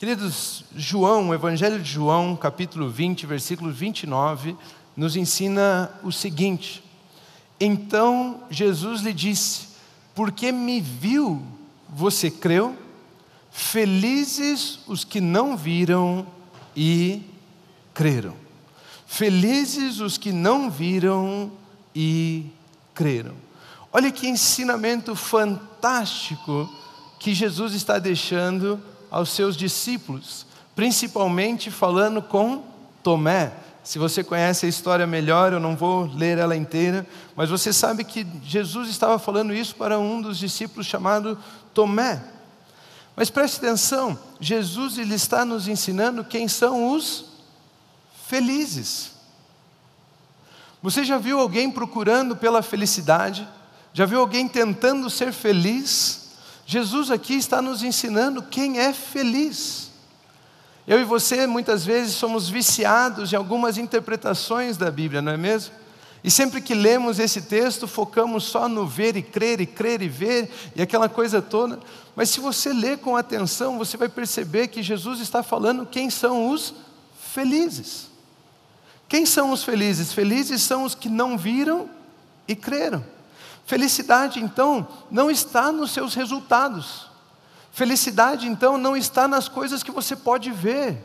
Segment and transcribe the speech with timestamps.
[0.00, 4.56] Queridos, João, o Evangelho de João, capítulo 20, versículo 29,
[4.96, 6.82] nos ensina o seguinte:
[7.60, 9.68] Então Jesus lhe disse:
[10.14, 11.42] Porque me viu,
[11.86, 12.74] você creu?
[13.50, 16.26] Felizes os que não viram
[16.74, 17.20] e
[17.92, 18.34] creram.
[19.06, 21.52] Felizes os que não viram
[21.94, 22.46] e
[22.94, 23.34] creram.
[23.92, 26.74] Olha que ensinamento fantástico
[27.18, 28.80] que Jesus está deixando
[29.10, 32.62] aos seus discípulos, principalmente falando com
[33.02, 33.52] Tomé.
[33.82, 38.04] Se você conhece a história melhor, eu não vou ler ela inteira, mas você sabe
[38.04, 41.38] que Jesus estava falando isso para um dos discípulos chamado
[41.74, 42.22] Tomé.
[43.16, 47.24] Mas preste atenção, Jesus ele está nos ensinando quem são os
[48.26, 49.12] felizes.
[50.82, 53.46] Você já viu alguém procurando pela felicidade?
[53.92, 56.19] Já viu alguém tentando ser feliz?
[56.70, 59.90] Jesus aqui está nos ensinando quem é feliz.
[60.86, 65.74] Eu e você muitas vezes somos viciados em algumas interpretações da Bíblia, não é mesmo?
[66.22, 70.08] E sempre que lemos esse texto, focamos só no ver e crer, e crer e
[70.08, 71.80] ver, e aquela coisa toda.
[72.14, 76.50] Mas se você ler com atenção, você vai perceber que Jesus está falando quem são
[76.52, 76.72] os
[77.32, 78.08] felizes.
[79.08, 80.12] Quem são os felizes?
[80.12, 81.90] Felizes são os que não viram
[82.46, 83.04] e creram.
[83.70, 87.06] Felicidade, então, não está nos seus resultados.
[87.70, 90.98] Felicidade, então, não está nas coisas que você pode ver.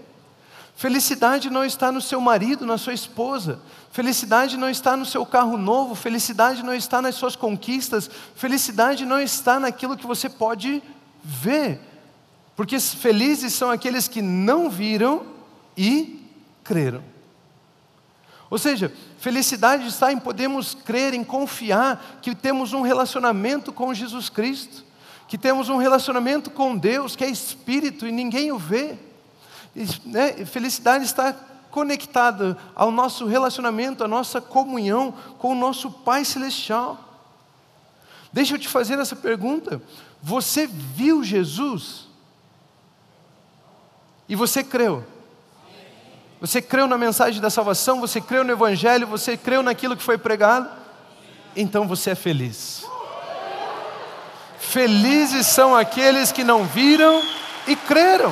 [0.75, 3.59] Felicidade não está no seu marido, na sua esposa.
[3.91, 5.93] Felicidade não está no seu carro novo.
[5.93, 8.09] Felicidade não está nas suas conquistas.
[8.35, 10.81] Felicidade não está naquilo que você pode
[11.23, 11.79] ver.
[12.55, 15.23] Porque felizes são aqueles que não viram
[15.77, 16.19] e
[16.63, 17.03] creram.
[18.49, 18.91] Ou seja,
[19.25, 24.83] felicidade está em podermos crer, em confiar que temos um relacionamento com Jesus Cristo,
[25.27, 28.95] que temos um relacionamento com Deus, que é Espírito e ninguém o vê.
[29.75, 31.33] E, né, felicidade está
[31.71, 36.99] conectada ao nosso relacionamento, à nossa comunhão com o nosso Pai Celestial.
[38.31, 39.81] Deixa eu te fazer essa pergunta:
[40.21, 42.07] você viu Jesus?
[44.29, 45.03] E você creu?
[46.45, 47.99] Você creu na mensagem da salvação?
[47.99, 49.07] Você creu no Evangelho?
[49.07, 50.69] Você creu naquilo que foi pregado?
[51.55, 52.85] Então você é feliz.
[54.59, 57.19] Felizes são aqueles que não viram
[57.67, 58.31] e creram.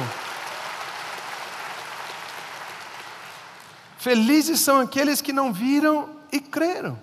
[3.98, 7.00] Felizes são aqueles que não viram e creram.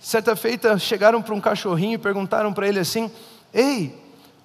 [0.00, 3.08] Certa feita chegaram para um cachorrinho e perguntaram para ele assim:
[3.54, 3.96] Ei,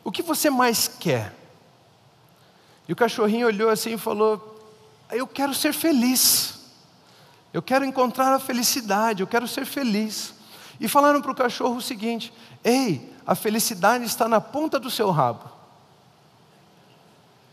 [0.04, 1.34] o que você mais quer?
[2.88, 4.55] E o cachorrinho olhou assim e falou:
[5.12, 6.56] eu quero ser feliz.
[7.54, 10.34] Eu quero encontrar a felicidade, eu quero ser feliz.
[10.80, 12.34] E falaram para o cachorro o seguinte:
[12.64, 15.50] Ei, a felicidade está na ponta do seu rabo.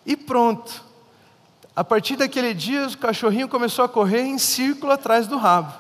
[0.05, 0.85] E pronto.
[1.75, 5.73] A partir daquele dia, o cachorrinho começou a correr em círculo atrás do rabo.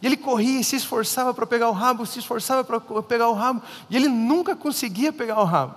[0.00, 3.34] E ele corria e se esforçava para pegar o rabo, se esforçava para pegar o
[3.34, 5.74] rabo, e ele nunca conseguia pegar o rabo.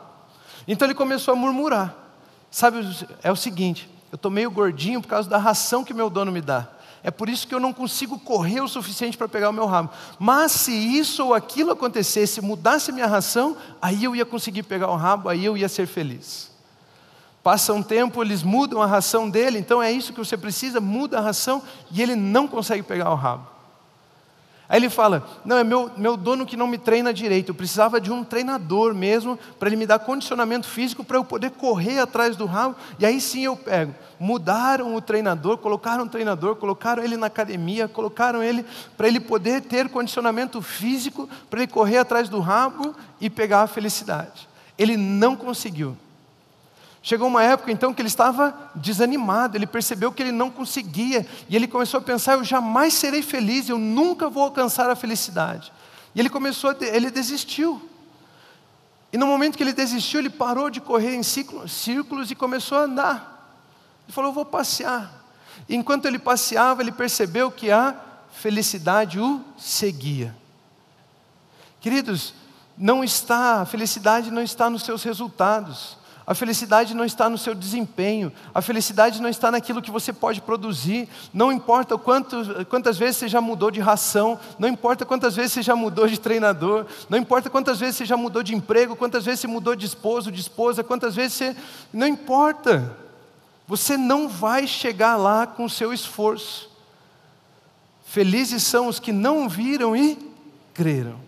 [0.67, 1.93] Então ele começou a murmurar.
[2.49, 2.79] Sabe,
[3.21, 6.41] é o seguinte: eu estou meio gordinho por causa da ração que meu dono me
[6.41, 6.67] dá.
[7.03, 9.91] É por isso que eu não consigo correr o suficiente para pegar o meu rabo.
[10.17, 14.95] Mas se isso ou aquilo acontecesse, mudasse minha ração, aí eu ia conseguir pegar o
[14.95, 16.49] rabo, aí eu ia ser feliz.
[17.43, 21.19] Passa um tempo, eles mudam a ração dele, então é isso que você precisa, muda
[21.19, 21.61] a ração
[21.91, 23.54] e ele não consegue pegar o rabo.
[24.67, 27.49] Aí ele fala: Não, é meu, meu dono que não me treina direito.
[27.49, 31.51] Eu precisava de um treinador mesmo, para ele me dar condicionamento físico, para eu poder
[31.51, 33.93] correr atrás do rabo, e aí sim eu pego.
[34.19, 38.65] Mudaram o treinador, colocaram um treinador, colocaram ele na academia, colocaram ele
[38.97, 43.67] para ele poder ter condicionamento físico, para ele correr atrás do rabo e pegar a
[43.67, 44.47] felicidade.
[44.77, 45.95] Ele não conseguiu.
[47.05, 51.55] Chegou uma época então que ele estava desanimado, ele percebeu que ele não conseguia, e
[51.55, 55.71] ele começou a pensar: eu jamais serei feliz, eu nunca vou alcançar a felicidade.
[56.15, 57.79] E ele começou, a, ele desistiu.
[59.13, 62.81] E no momento que ele desistiu, ele parou de correr em círculos e começou a
[62.81, 63.55] andar.
[64.07, 65.23] Ele falou: eu vou passear.
[65.69, 67.95] E enquanto ele passeava, ele percebeu que a
[68.31, 70.35] felicidade o seguia.
[71.79, 72.33] Queridos,
[72.75, 76.03] não está, a felicidade não está nos seus resultados.
[76.27, 80.41] A felicidade não está no seu desempenho, a felicidade não está naquilo que você pode
[80.41, 81.07] produzir.
[81.31, 85.61] Não importa quanto, quantas vezes você já mudou de ração, não importa quantas vezes você
[85.61, 89.41] já mudou de treinador, não importa quantas vezes você já mudou de emprego, quantas vezes
[89.41, 91.55] você mudou de esposo, de esposa, quantas vezes você.
[91.93, 92.97] Não importa.
[93.67, 96.69] Você não vai chegar lá com o seu esforço.
[98.05, 100.17] Felizes são os que não viram e
[100.73, 101.24] creram.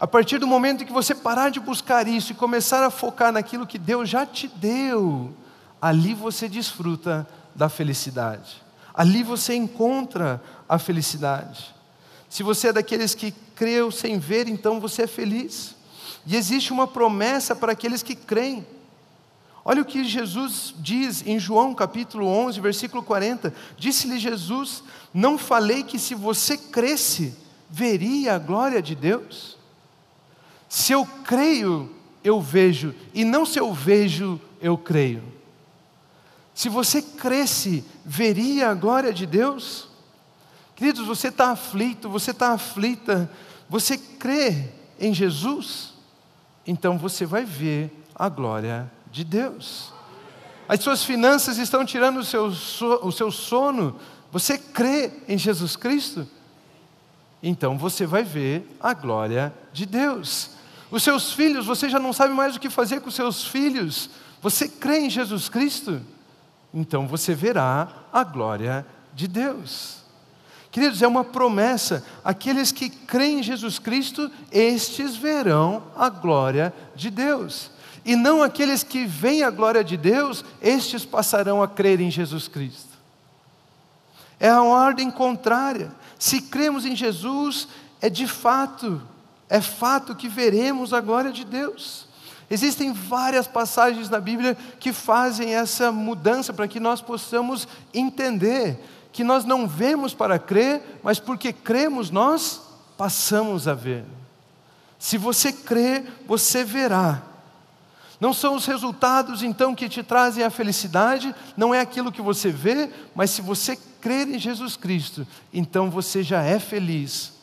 [0.00, 3.66] A partir do momento que você parar de buscar isso e começar a focar naquilo
[3.66, 5.34] que Deus já te deu,
[5.82, 8.62] ali você desfruta da felicidade.
[8.94, 11.74] Ali você encontra a felicidade.
[12.28, 15.74] Se você é daqueles que creu sem ver, então você é feliz.
[16.24, 18.64] E existe uma promessa para aqueles que creem.
[19.64, 23.52] Olha o que Jesus diz em João capítulo 11, versículo 40.
[23.76, 27.34] Disse-lhe Jesus: Não falei que se você cresce,
[27.68, 29.57] veria a glória de Deus?
[30.68, 31.90] Se eu creio,
[32.22, 35.22] eu vejo, e não se eu vejo, eu creio.
[36.54, 39.88] Se você cresce, veria a glória de Deus?
[40.74, 43.30] Queridos, você está aflito, você está aflita,
[43.68, 44.68] você crê
[44.98, 45.94] em Jesus?
[46.66, 49.92] Então você vai ver a glória de Deus.
[50.68, 53.96] As suas finanças estão tirando o seu, o seu sono,
[54.30, 56.28] você crê em Jesus Cristo?
[57.42, 60.57] Então você vai ver a glória de Deus.
[60.90, 64.08] Os seus filhos, você já não sabe mais o que fazer com os seus filhos.
[64.40, 66.00] Você crê em Jesus Cristo?
[66.72, 69.98] Então você verá a glória de Deus.
[70.70, 77.10] Queridos, é uma promessa: aqueles que creem em Jesus Cristo, estes verão a glória de
[77.10, 77.70] Deus.
[78.04, 82.48] E não aqueles que veem a glória de Deus, estes passarão a crer em Jesus
[82.48, 82.96] Cristo.
[84.40, 85.90] É a ordem contrária.
[86.18, 87.68] Se cremos em Jesus,
[88.00, 89.02] é de fato
[89.48, 92.06] é fato que veremos a glória de Deus.
[92.50, 98.78] Existem várias passagens na Bíblia que fazem essa mudança para que nós possamos entender
[99.12, 102.62] que nós não vemos para crer, mas porque cremos nós
[102.96, 104.04] passamos a ver.
[104.98, 107.22] Se você crê, você verá.
[108.20, 112.50] Não são os resultados então que te trazem a felicidade, não é aquilo que você
[112.50, 117.37] vê, mas se você crer em Jesus Cristo, então você já é feliz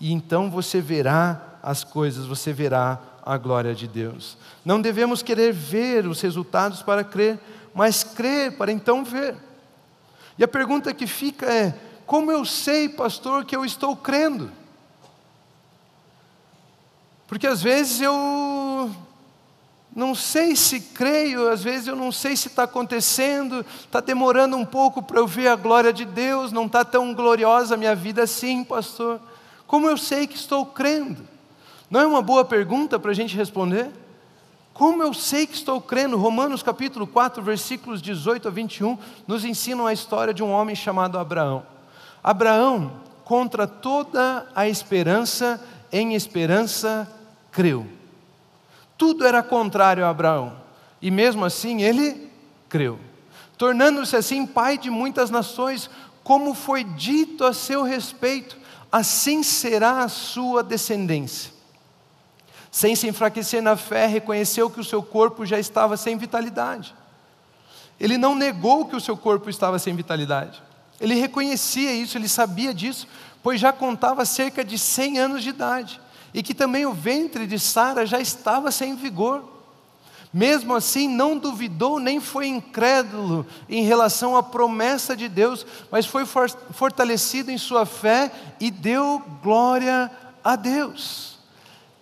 [0.00, 4.36] e então você verá as coisas, você verá a glória de Deus.
[4.64, 7.38] Não devemos querer ver os resultados para crer,
[7.74, 9.36] mas crer para então ver.
[10.38, 11.74] E a pergunta que fica é:
[12.06, 14.50] como eu sei, pastor, que eu estou crendo?
[17.26, 18.94] Porque às vezes eu
[19.94, 24.64] não sei se creio, às vezes eu não sei se está acontecendo, está demorando um
[24.64, 28.22] pouco para eu ver a glória de Deus, não está tão gloriosa a minha vida
[28.22, 29.20] assim, pastor.
[29.66, 31.26] Como eu sei que estou crendo?
[31.90, 33.90] Não é uma boa pergunta para a gente responder?
[34.72, 36.16] Como eu sei que estou crendo?
[36.16, 41.18] Romanos capítulo 4, versículos 18 a 21, nos ensinam a história de um homem chamado
[41.18, 41.64] Abraão.
[42.22, 42.92] Abraão,
[43.24, 45.60] contra toda a esperança,
[45.90, 47.10] em esperança
[47.50, 47.86] creu.
[48.98, 50.52] Tudo era contrário a Abraão,
[51.00, 52.30] e mesmo assim ele
[52.68, 52.98] creu,
[53.56, 55.88] tornando-se assim pai de muitas nações,
[56.22, 58.56] como foi dito a seu respeito
[58.90, 61.50] assim será a sua descendência.
[62.70, 66.94] Sem se enfraquecer na fé, reconheceu que o seu corpo já estava sem vitalidade.
[67.98, 70.62] Ele não negou que o seu corpo estava sem vitalidade.
[71.00, 73.06] Ele reconhecia isso, ele sabia disso,
[73.42, 76.00] pois já contava cerca de 100 anos de idade,
[76.34, 79.55] e que também o ventre de Sara já estava sem vigor.
[80.36, 86.26] Mesmo assim, não duvidou nem foi incrédulo em relação à promessa de Deus, mas foi
[86.26, 88.30] fortalecido em sua fé
[88.60, 90.10] e deu glória
[90.44, 91.38] a Deus.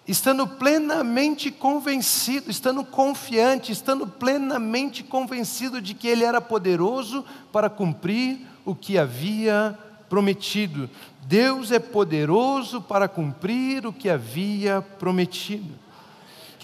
[0.04, 8.40] Estando plenamente convencido, estando confiante, estando plenamente convencido de que Ele era poderoso para cumprir
[8.64, 9.78] o que havia
[10.08, 10.90] prometido.
[11.22, 15.83] Deus é poderoso para cumprir o que havia prometido.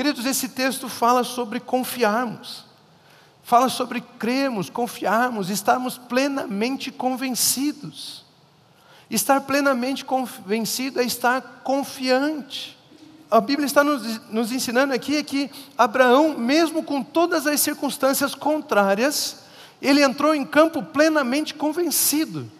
[0.01, 2.65] Queridos, esse texto fala sobre confiarmos,
[3.43, 8.25] fala sobre crermos, confiarmos, estarmos plenamente convencidos.
[9.11, 12.79] Estar plenamente convencido é estar confiante.
[13.31, 18.35] A Bíblia está nos, nos ensinando aqui é que Abraão, mesmo com todas as circunstâncias
[18.35, 19.41] contrárias,
[19.83, 22.51] ele entrou em campo plenamente convencido,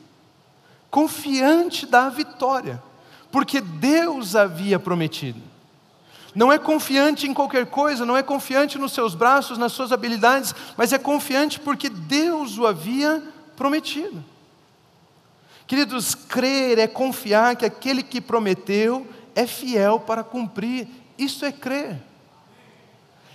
[0.91, 2.83] confiante da vitória,
[3.33, 5.50] porque Deus havia prometido
[6.35, 10.55] não é confiante em qualquer coisa, não é confiante nos seus braços, nas suas habilidades,
[10.77, 13.23] mas é confiante porque Deus o havia
[13.57, 14.25] prometido.
[15.67, 22.01] Queridos, crer é confiar que aquele que prometeu é fiel para cumprir, isso é crer.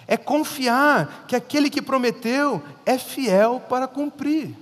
[0.07, 4.55] É confiar que aquele que prometeu é fiel para cumprir.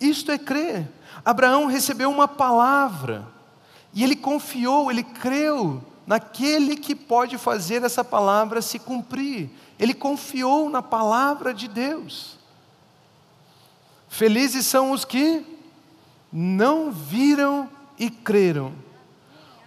[0.00, 0.88] Isto é crer.
[1.24, 3.26] Abraão recebeu uma palavra
[3.92, 9.48] e ele confiou, ele creu naquele que pode fazer essa palavra se cumprir.
[9.78, 12.36] Ele confiou na palavra de Deus.
[14.08, 15.46] Felizes são os que
[16.32, 18.72] não viram e creram.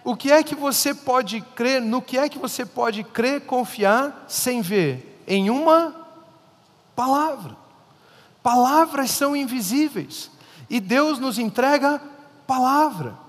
[0.04, 1.80] O que é que você pode crer?
[1.80, 5.24] No que é que você pode crer, confiar sem ver?
[5.26, 5.96] Em uma
[6.94, 7.56] palavra.
[8.42, 10.30] Palavras são invisíveis
[10.68, 12.02] e Deus nos entrega
[12.46, 13.23] palavra.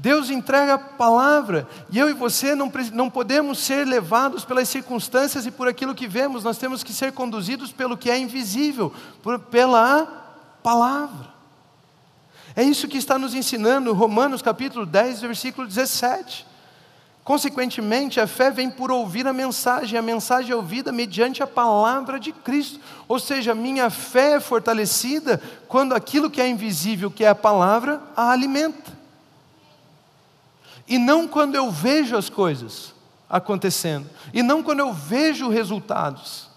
[0.00, 5.44] Deus entrega a palavra, e eu e você não, não podemos ser levados pelas circunstâncias
[5.44, 9.38] e por aquilo que vemos, nós temos que ser conduzidos pelo que é invisível, por,
[9.38, 10.06] pela
[10.62, 11.28] palavra.
[12.56, 16.46] É isso que está nos ensinando Romanos capítulo 10, versículo 17.
[17.22, 22.18] Consequentemente, a fé vem por ouvir a mensagem, a mensagem é ouvida mediante a palavra
[22.18, 22.80] de Cristo.
[23.06, 28.00] Ou seja, minha fé é fortalecida quando aquilo que é invisível, que é a palavra,
[28.16, 28.99] a alimenta.
[30.90, 32.92] E não quando eu vejo as coisas
[33.28, 36.48] acontecendo, e não quando eu vejo resultados.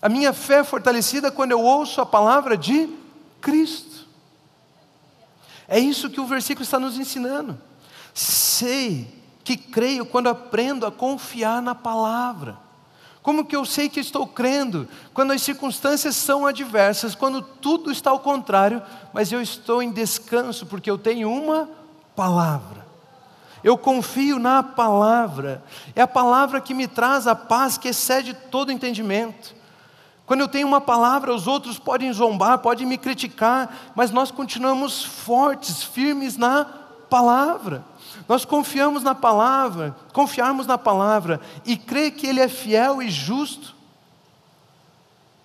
[0.00, 2.88] A minha fé é fortalecida quando eu ouço a palavra de
[3.40, 4.06] Cristo.
[5.66, 7.60] É isso que o versículo está nos ensinando.
[8.14, 12.56] Sei que creio quando aprendo a confiar na palavra.
[13.20, 14.88] Como que eu sei que estou crendo?
[15.12, 18.80] Quando as circunstâncias são adversas, quando tudo está ao contrário,
[19.12, 21.68] mas eu estou em descanso porque eu tenho uma
[22.14, 22.79] palavra.
[23.62, 25.62] Eu confio na palavra.
[25.94, 29.54] É a palavra que me traz a paz que excede todo entendimento.
[30.26, 35.04] Quando eu tenho uma palavra, os outros podem zombar, podem me criticar, mas nós continuamos
[35.04, 36.64] fortes, firmes na
[37.10, 37.84] palavra.
[38.28, 43.74] Nós confiamos na palavra, confiarmos na palavra e crer que Ele é fiel e justo.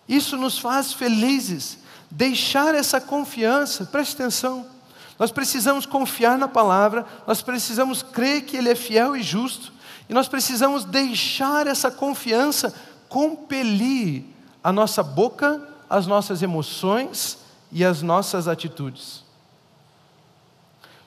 [0.08, 1.80] Isso nos faz felizes.
[2.12, 4.75] Deixar essa confiança, preste atenção.
[5.18, 9.72] Nós precisamos confiar na palavra, nós precisamos crer que Ele é fiel e justo,
[10.10, 12.74] e nós precisamos deixar essa confiança
[13.08, 14.24] compelir
[14.64, 17.38] a nossa boca, as nossas emoções
[17.72, 19.24] e as nossas atitudes.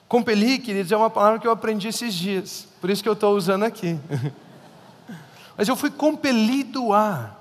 [0.07, 3.35] Compelir, queridos, é uma palavra que eu aprendi esses dias, por isso que eu estou
[3.35, 3.99] usando aqui.
[5.55, 7.35] Mas eu fui compelido a.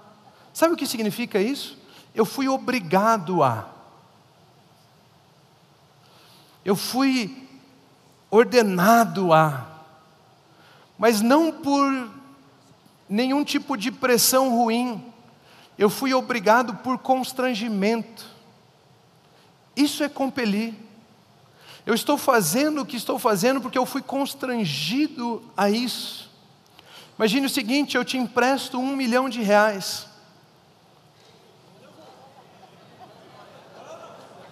[0.52, 1.78] Sabe o que significa isso?
[2.14, 3.77] Eu fui obrigado a.
[6.64, 7.48] Eu fui
[8.30, 9.66] ordenado a.
[10.98, 12.10] Mas não por
[13.08, 15.04] nenhum tipo de pressão ruim.
[15.78, 18.26] Eu fui obrigado por constrangimento.
[19.76, 20.74] Isso é compelir.
[21.86, 26.28] Eu estou fazendo o que estou fazendo porque eu fui constrangido a isso.
[27.16, 30.06] Imagine o seguinte: eu te empresto um milhão de reais.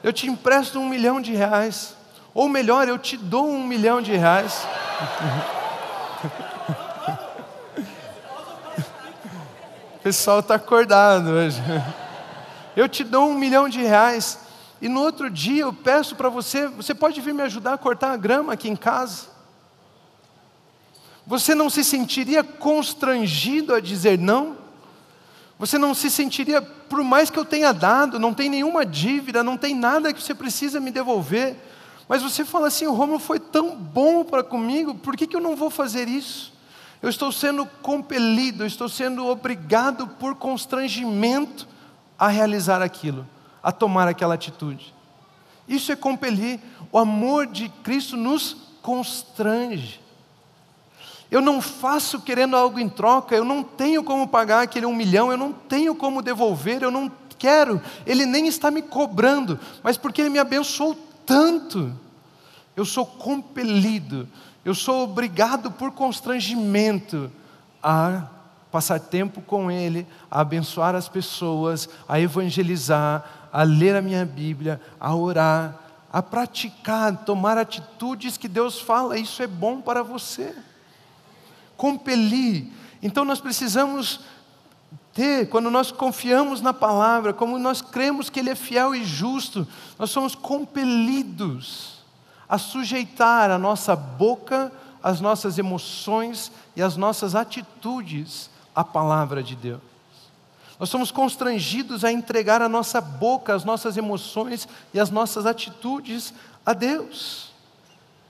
[0.02, 1.95] Eu te empresto um milhão de reais.
[2.36, 4.68] Ou melhor, eu te dou um milhão de reais.
[9.94, 11.62] O pessoal está acordado hoje.
[12.76, 14.38] Eu te dou um milhão de reais.
[14.82, 18.12] E no outro dia eu peço para você, você pode vir me ajudar a cortar
[18.12, 19.28] a grama aqui em casa?
[21.26, 24.58] Você não se sentiria constrangido a dizer não?
[25.58, 29.56] Você não se sentiria, por mais que eu tenha dado, não tem nenhuma dívida, não
[29.56, 31.56] tem nada que você precisa me devolver,
[32.08, 35.40] mas você fala assim: o Romulo foi tão bom para comigo, por que, que eu
[35.40, 36.52] não vou fazer isso?
[37.02, 41.68] Eu estou sendo compelido, eu estou sendo obrigado por constrangimento
[42.18, 43.26] a realizar aquilo
[43.66, 44.94] a tomar aquela atitude.
[45.66, 46.60] Isso é compelir.
[46.92, 50.00] O amor de Cristo nos constrange.
[51.28, 55.32] Eu não faço querendo algo em troca, eu não tenho como pagar aquele um milhão,
[55.32, 60.20] eu não tenho como devolver, eu não quero, Ele nem está me cobrando, mas porque
[60.20, 60.94] Ele me abençoou
[61.26, 61.92] tanto,
[62.76, 64.28] eu sou compelido,
[64.64, 67.30] eu sou obrigado por constrangimento
[67.82, 68.28] a
[68.70, 74.80] passar tempo com Ele, a abençoar as pessoas, a evangelizar, a ler a minha Bíblia,
[75.00, 75.78] a orar,
[76.12, 80.54] a praticar, tomar atitudes que Deus fala, isso é bom para você.
[81.76, 82.72] Compelir.
[83.02, 84.20] Então nós precisamos
[85.16, 89.66] ter, quando nós confiamos na palavra, como nós cremos que Ele é fiel e justo,
[89.98, 92.04] nós somos compelidos
[92.46, 94.70] a sujeitar a nossa boca,
[95.02, 99.80] as nossas emoções e as nossas atitudes à palavra de Deus.
[100.78, 106.34] Nós somos constrangidos a entregar a nossa boca, as nossas emoções e as nossas atitudes
[106.64, 107.52] a Deus.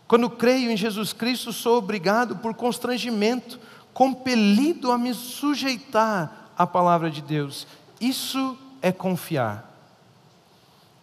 [0.07, 3.59] Quando creio em Jesus Cristo, sou obrigado por constrangimento,
[3.93, 7.67] compelido a me sujeitar à palavra de Deus.
[8.01, 9.73] Isso é confiar.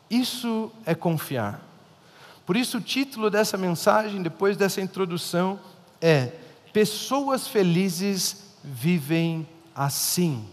[0.09, 1.61] Isso é confiar.
[2.45, 5.59] Por isso, o título dessa mensagem, depois dessa introdução,
[6.01, 6.31] é:
[6.71, 10.45] Pessoas felizes vivem assim.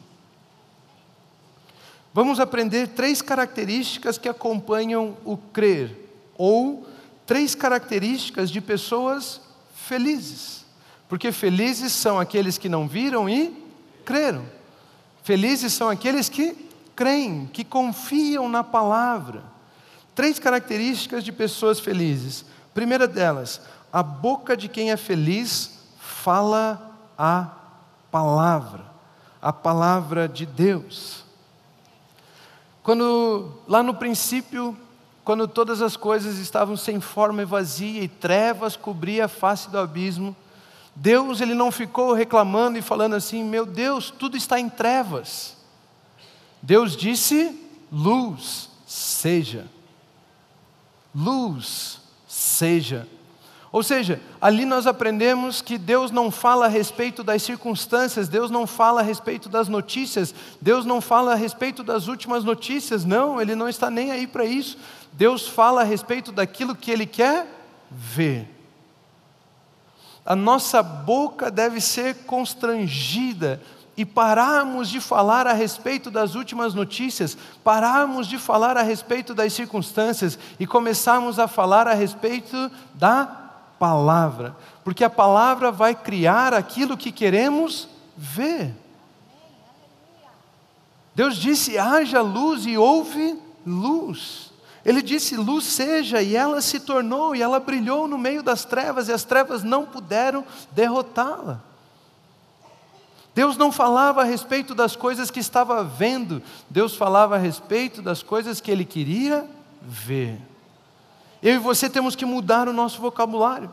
[2.13, 5.97] Vamos aprender três características que acompanham o crer,
[6.37, 6.87] ou
[7.27, 9.41] três características de pessoas
[9.75, 10.65] felizes.
[11.09, 13.53] Porque felizes são aqueles que não viram e
[14.05, 14.45] creram.
[15.23, 16.57] Felizes são aqueles que
[16.97, 19.43] creem, que confiam na palavra.
[20.15, 22.45] Três características de pessoas felizes.
[22.75, 23.61] Primeira delas,
[23.93, 27.49] a boca de quem é feliz fala a
[28.11, 28.85] palavra,
[29.41, 31.25] a palavra de Deus.
[32.83, 34.77] Quando lá no princípio,
[35.25, 39.79] quando todas as coisas estavam sem forma e vazia e trevas cobria a face do
[39.79, 40.35] abismo,
[40.95, 45.57] Deus ele não ficou reclamando e falando assim: "Meu Deus, tudo está em trevas".
[46.63, 47.59] Deus disse:
[47.91, 49.67] "Luz seja".
[51.15, 53.07] Luz seja.
[53.73, 58.67] Ou seja, ali nós aprendemos que Deus não fala a respeito das circunstâncias, Deus não
[58.67, 63.55] fala a respeito das notícias, Deus não fala a respeito das últimas notícias, não, Ele
[63.55, 64.77] não está nem aí para isso.
[65.13, 67.47] Deus fala a respeito daquilo que Ele quer
[67.89, 68.60] ver.
[70.25, 73.61] A nossa boca deve ser constrangida
[73.97, 79.53] e pararmos de falar a respeito das últimas notícias, pararmos de falar a respeito das
[79.53, 83.27] circunstâncias e começarmos a falar a respeito da
[83.79, 88.75] palavra, porque a palavra vai criar aquilo que queremos ver.
[91.15, 94.50] Deus disse: haja luz e houve luz.
[94.85, 99.09] Ele disse: luz seja, e ela se tornou, e ela brilhou no meio das trevas,
[99.09, 101.61] e as trevas não puderam derrotá-la.
[103.35, 108.23] Deus não falava a respeito das coisas que estava vendo, Deus falava a respeito das
[108.23, 109.47] coisas que ele queria
[109.81, 110.39] ver.
[111.43, 113.73] Eu e você temos que mudar o nosso vocabulário.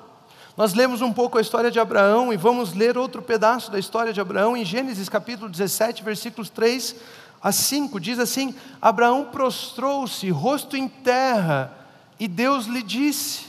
[0.56, 4.12] Nós lemos um pouco a história de Abraão e vamos ler outro pedaço da história
[4.12, 6.96] de Abraão em Gênesis capítulo 17, versículos 3
[7.42, 8.00] a 5.
[8.00, 11.74] Diz assim: Abraão prostrou-se, rosto em terra,
[12.20, 13.46] e Deus lhe disse: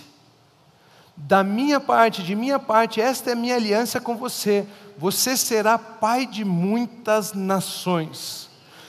[1.16, 4.66] Da minha parte, de minha parte, esta é a minha aliança com você.
[4.96, 8.48] Você será pai de muitas nações.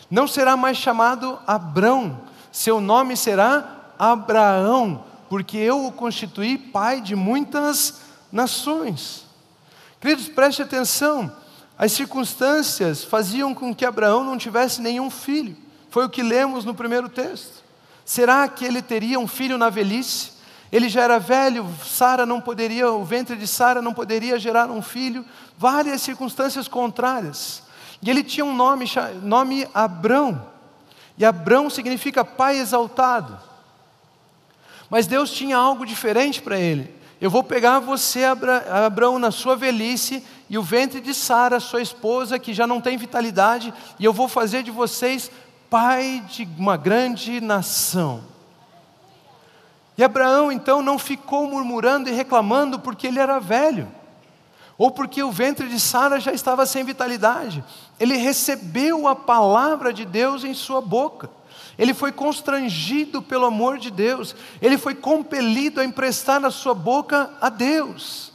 [0.09, 7.15] Não será mais chamado Abrão, seu nome será Abraão porque eu o constituí pai de
[7.15, 9.25] muitas nações.
[10.01, 11.31] Queridos, preste atenção,
[11.79, 15.55] as circunstâncias faziam com que Abraão não tivesse nenhum filho,
[15.89, 17.63] foi o que lemos no primeiro texto.
[18.03, 20.33] Será que ele teria um filho na velhice?
[20.73, 24.81] Ele já era velho, Sara não poderia, o ventre de Sara não poderia gerar um
[24.81, 25.25] filho,
[25.57, 27.63] várias circunstâncias contrárias.
[28.01, 28.85] E ele tinha um nome,
[29.23, 30.45] nome Abrão,
[31.17, 33.39] e Abrão significa pai exaltado.
[34.89, 36.93] Mas Deus tinha algo diferente para ele.
[37.21, 42.39] Eu vou pegar você, Abraão, na sua velhice, e o ventre de Sara, sua esposa,
[42.39, 45.29] que já não tem vitalidade, e eu vou fazer de vocês
[45.69, 48.23] pai de uma grande nação.
[49.97, 53.91] E Abraão então não ficou murmurando e reclamando porque ele era velho,
[54.77, 57.61] ou porque o ventre de Sara já estava sem vitalidade.
[57.99, 61.29] Ele recebeu a palavra de Deus em sua boca
[61.79, 67.31] ele foi constrangido pelo amor de Deus, ele foi compelido a emprestar na sua boca
[67.39, 68.33] a Deus.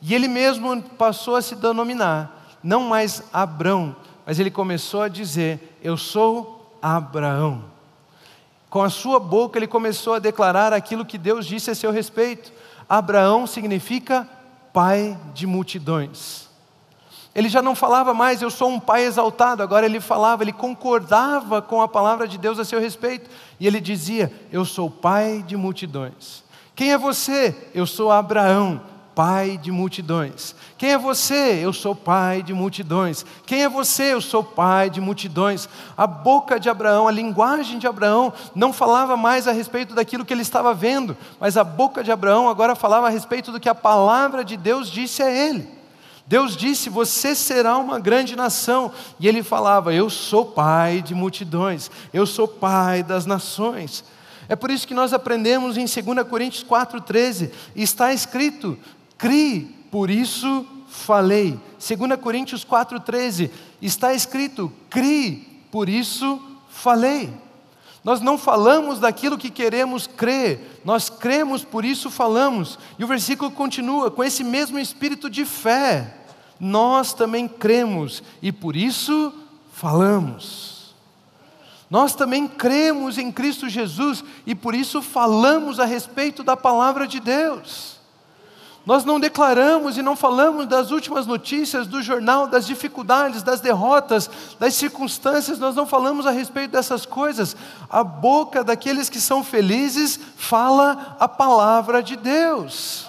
[0.00, 5.78] E ele mesmo passou a se denominar, não mais Abrão, mas ele começou a dizer:
[5.82, 7.64] Eu sou Abraão.
[8.70, 12.50] Com a sua boca ele começou a declarar aquilo que Deus disse a seu respeito.
[12.88, 14.26] Abraão significa
[14.72, 16.47] pai de multidões.
[17.38, 21.62] Ele já não falava mais, eu sou um pai exaltado, agora ele falava, ele concordava
[21.62, 23.30] com a palavra de Deus a seu respeito.
[23.60, 26.42] E ele dizia: Eu sou pai de multidões.
[26.74, 27.54] Quem é você?
[27.72, 28.80] Eu sou Abraão,
[29.14, 30.52] pai de multidões.
[30.76, 31.60] Quem é você?
[31.62, 33.24] Eu sou pai de multidões.
[33.46, 34.14] Quem é você?
[34.14, 35.68] Eu sou pai de multidões.
[35.96, 40.34] A boca de Abraão, a linguagem de Abraão, não falava mais a respeito daquilo que
[40.34, 43.76] ele estava vendo, mas a boca de Abraão agora falava a respeito do que a
[43.76, 45.77] palavra de Deus disse a ele.
[46.28, 48.92] Deus disse: Você será uma grande nação.
[49.18, 54.04] E ele falava: Eu sou pai de multidões, eu sou pai das nações.
[54.46, 58.78] É por isso que nós aprendemos em 2 Coríntios 4,13: está escrito,
[59.16, 61.58] crie, por isso falei.
[61.78, 66.38] 2 Coríntios 4,13: está escrito, crie, por isso
[66.68, 67.32] falei.
[68.04, 72.78] Nós não falamos daquilo que queremos crer, nós cremos, por isso falamos.
[72.98, 76.17] E o versículo continua com esse mesmo espírito de fé
[76.58, 79.32] nós também cremos e por isso
[79.72, 80.94] falamos.
[81.90, 87.18] Nós também cremos em Cristo Jesus e por isso falamos a respeito da palavra de
[87.20, 87.98] Deus.
[88.84, 94.30] Nós não declaramos e não falamos das últimas notícias do jornal, das dificuldades, das derrotas,
[94.58, 97.54] das circunstâncias, nós não falamos a respeito dessas coisas.
[97.90, 103.07] A boca daqueles que são felizes fala a palavra de Deus.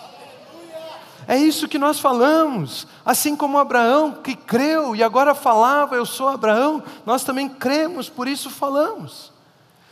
[1.30, 2.88] É isso que nós falamos.
[3.06, 8.28] Assim como Abraão, que creu e agora falava, Eu sou Abraão, nós também cremos, por
[8.28, 9.32] isso falamos.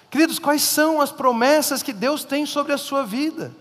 [0.09, 3.51] Queridos, quais são as promessas que Deus tem sobre a sua vida?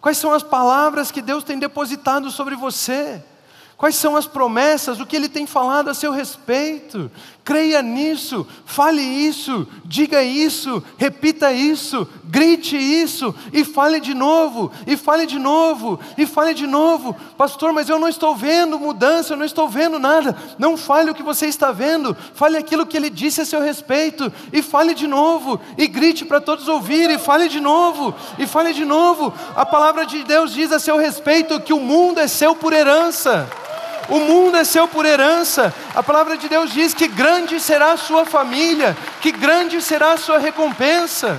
[0.00, 3.20] Quais são as palavras que Deus tem depositado sobre você?
[3.76, 7.10] Quais são as promessas, o que Ele tem falado a seu respeito?
[7.44, 14.96] Creia nisso, fale isso, diga isso, repita isso, grite isso, e fale de novo, e
[14.96, 17.14] fale de novo, e fale de novo.
[17.36, 20.34] Pastor, mas eu não estou vendo mudança, eu não estou vendo nada.
[20.58, 24.32] Não fale o que você está vendo, fale aquilo que Ele disse a seu respeito,
[24.50, 28.72] e fale de novo, e grite para todos ouvirem, e fale de novo, e fale
[28.72, 29.34] de novo.
[29.54, 33.46] A palavra de Deus diz a seu respeito que o mundo é seu por herança.
[34.08, 35.74] O mundo é seu por herança.
[35.94, 40.18] A palavra de Deus diz que grande será a sua família, que grande será a
[40.18, 41.38] sua recompensa.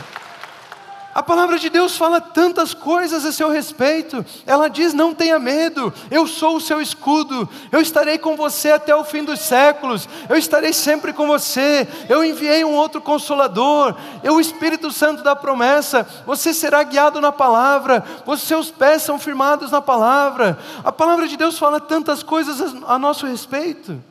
[1.15, 4.25] A palavra de Deus fala tantas coisas a seu respeito.
[4.45, 8.93] Ela diz: Não tenha medo, eu sou o seu escudo, eu estarei com você até
[8.93, 11.87] o fim dos séculos, eu estarei sempre com você.
[12.09, 16.05] Eu enviei um outro consolador, eu, o Espírito Santo da promessa.
[16.25, 20.59] Você será guiado na palavra, os seus pés são firmados na palavra.
[20.83, 24.03] A palavra de Deus fala tantas coisas a nosso respeito.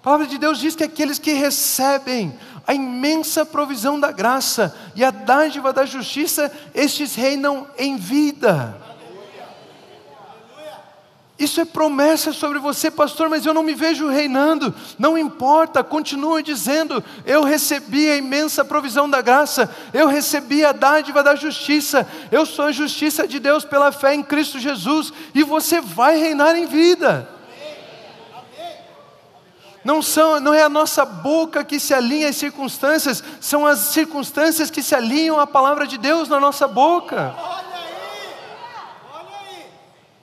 [0.00, 2.34] A palavra de Deus diz que aqueles que recebem
[2.66, 8.90] a imensa provisão da graça e a dádiva da justiça, estes reinam em vida.
[11.40, 14.74] Isso é promessa sobre você, pastor, mas eu não me vejo reinando.
[14.98, 21.22] Não importa, continue dizendo: eu recebi a imensa provisão da graça, eu recebi a dádiva
[21.22, 25.80] da justiça, eu sou a justiça de Deus pela fé em Cristo Jesus, e você
[25.80, 27.39] vai reinar em vida.
[29.82, 34.70] Não, são, não é a nossa boca que se alinha às circunstâncias, são as circunstâncias
[34.70, 37.34] que se alinham à palavra de Deus na nossa boca.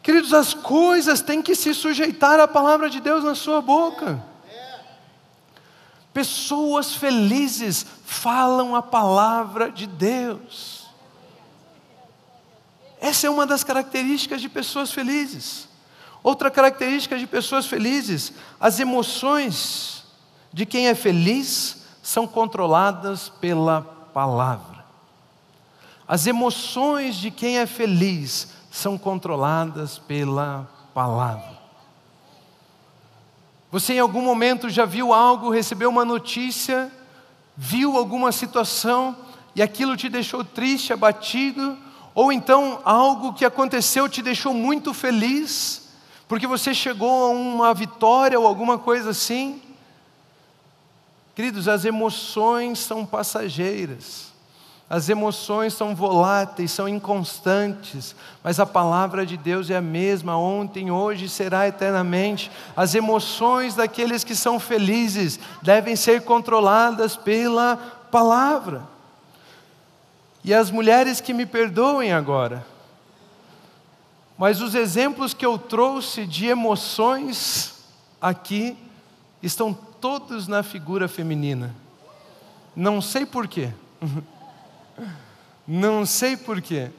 [0.04, 4.24] Queridos, as coisas têm que se sujeitar à palavra de Deus na sua boca.
[6.14, 10.88] Pessoas felizes falam a palavra de Deus.
[13.02, 15.67] Essa é uma das características de pessoas felizes.
[16.28, 20.04] Outra característica de pessoas felizes, as emoções
[20.52, 23.82] de quem é feliz são controladas pela
[24.14, 24.84] palavra.
[26.06, 31.58] As emoções de quem é feliz são controladas pela palavra.
[33.72, 36.92] Você em algum momento já viu algo, recebeu uma notícia,
[37.56, 39.16] viu alguma situação
[39.56, 41.78] e aquilo te deixou triste, abatido,
[42.14, 45.87] ou então algo que aconteceu te deixou muito feliz?
[46.28, 49.62] Porque você chegou a uma vitória ou alguma coisa assim.
[51.34, 54.34] Queridos, as emoções são passageiras,
[54.90, 60.90] as emoções são voláteis, são inconstantes, mas a palavra de Deus é a mesma ontem,
[60.90, 62.50] hoje será eternamente.
[62.76, 67.78] As emoções daqueles que são felizes devem ser controladas pela
[68.12, 68.82] palavra.
[70.44, 72.66] E as mulheres que me perdoem agora,
[74.38, 77.74] mas os exemplos que eu trouxe de emoções
[78.22, 78.78] aqui
[79.42, 81.74] estão todos na figura feminina.
[82.76, 83.72] Não sei porquê.
[85.68, 86.92] Não sei porquê.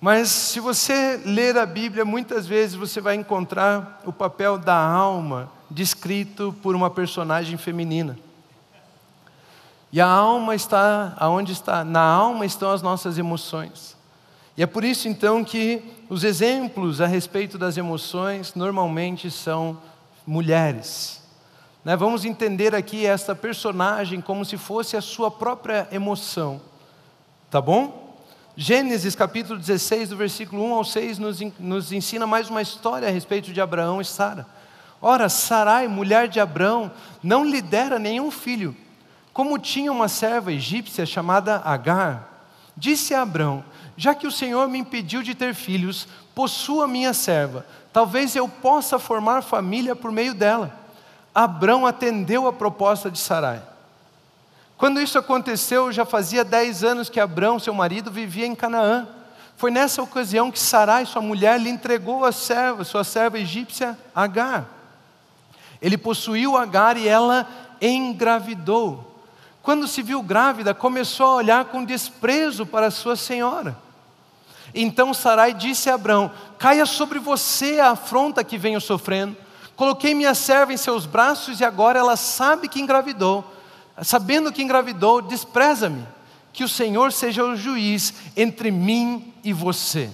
[0.00, 5.48] Mas se você ler a Bíblia, muitas vezes você vai encontrar o papel da alma
[5.70, 8.18] descrito por uma personagem feminina.
[9.92, 11.84] E a alma está aonde está?
[11.84, 13.96] Na alma estão as nossas emoções.
[14.56, 19.78] E é por isso então que os exemplos a respeito das emoções normalmente são
[20.26, 21.22] mulheres.
[21.84, 21.96] Né?
[21.96, 26.60] Vamos entender aqui esta personagem como se fosse a sua própria emoção.
[27.50, 28.14] Tá bom?
[28.54, 33.10] Gênesis capítulo 16, do versículo 1 ao 6, nos, nos ensina mais uma história a
[33.10, 34.46] respeito de Abraão e Sara.
[35.00, 38.76] Ora, Sarai, mulher de Abraão, não lhe dera nenhum filho,
[39.32, 42.46] como tinha uma serva egípcia chamada Agar.
[42.76, 43.64] Disse a Abraão:
[44.02, 48.98] já que o Senhor me impediu de ter filhos, possua minha serva, talvez eu possa
[48.98, 50.76] formar família por meio dela.
[51.32, 53.62] Abrão atendeu a proposta de Sarai.
[54.76, 59.06] Quando isso aconteceu, já fazia dez anos que Abrão, seu marido, vivia em Canaã.
[59.56, 64.66] Foi nessa ocasião que Sarai, sua mulher, lhe entregou a serva, sua serva egípcia, Agar.
[65.80, 67.48] Ele possuiu Agar e ela
[67.80, 69.22] engravidou.
[69.62, 73.91] Quando se viu grávida, começou a olhar com desprezo para sua senhora.
[74.74, 79.36] Então Sarai disse a Abrão: Caia sobre você a afronta que venho sofrendo.
[79.76, 83.44] Coloquei minha serva em seus braços e agora ela sabe que engravidou.
[84.02, 86.06] Sabendo que engravidou, despreza-me.
[86.52, 90.10] Que o Senhor seja o juiz entre mim e você.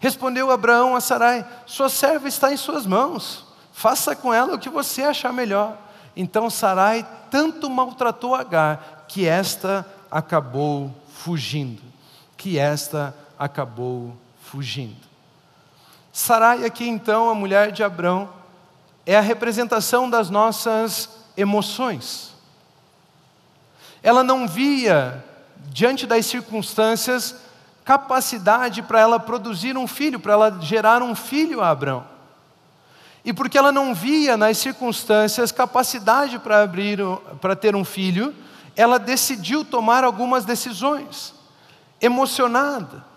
[0.00, 4.68] Respondeu Abraão a Sarai: Sua serva está em suas mãos, faça com ela o que
[4.68, 5.76] você achar melhor.
[6.16, 11.82] Então Sarai tanto maltratou Agar que esta acabou fugindo.
[12.36, 14.96] Que esta acabou fugindo.
[16.12, 18.28] Sarai, aqui então, a mulher de Abrão,
[19.06, 22.34] é a representação das nossas emoções.
[24.02, 25.24] Ela não via,
[25.70, 27.34] diante das circunstâncias,
[27.84, 32.04] capacidade para ela produzir um filho, para ela gerar um filho a Abrão.
[33.24, 36.98] E porque ela não via nas circunstâncias capacidade para abrir,
[37.40, 38.34] para ter um filho,
[38.76, 41.34] ela decidiu tomar algumas decisões,
[42.00, 43.07] emocionada,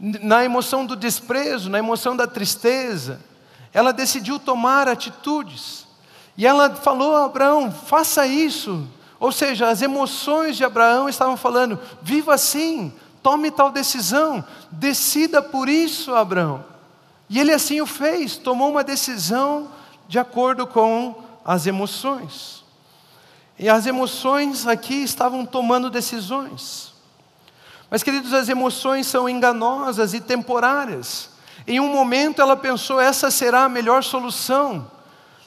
[0.00, 3.20] na emoção do desprezo, na emoção da tristeza,
[3.72, 5.86] ela decidiu tomar atitudes.
[6.36, 8.88] E ela falou a Abraão: faça isso.
[9.18, 15.68] Ou seja, as emoções de Abraão estavam falando: viva assim, Tome tal decisão, decida por
[15.68, 16.64] isso, Abraão.
[17.28, 19.70] E ele assim o fez, tomou uma decisão
[20.08, 22.64] de acordo com as emoções.
[23.58, 26.89] E as emoções aqui estavam tomando decisões.
[27.90, 31.30] Mas, queridos, as emoções são enganosas e temporárias.
[31.66, 34.86] Em um momento ela pensou, essa será a melhor solução.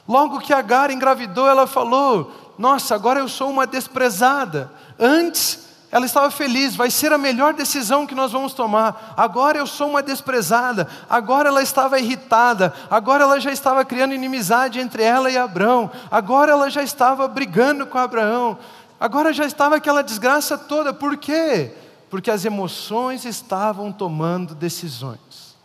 [0.08, 4.70] Logo que Agar engravidou, ela falou: Nossa, agora eu sou uma desprezada.
[5.00, 9.14] Antes ela estava feliz, vai ser a melhor decisão que nós vamos tomar.
[9.16, 14.80] Agora eu sou uma desprezada, agora ela estava irritada, agora ela já estava criando inimizade
[14.80, 18.58] entre ela e Abraão, agora ela já estava brigando com Abraão,
[19.00, 20.92] agora já estava aquela desgraça toda.
[20.92, 21.72] Por quê?
[22.14, 25.58] Porque as emoções estavam tomando decisões.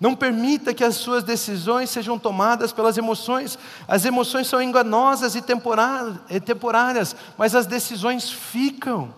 [0.00, 3.56] Não permita que as suas decisões sejam tomadas pelas emoções.
[3.86, 9.14] As emoções são enganosas e temporárias, mas as decisões ficam.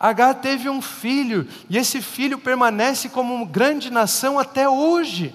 [0.00, 5.32] Agar teve um filho, e esse filho permanece como uma grande nação até hoje.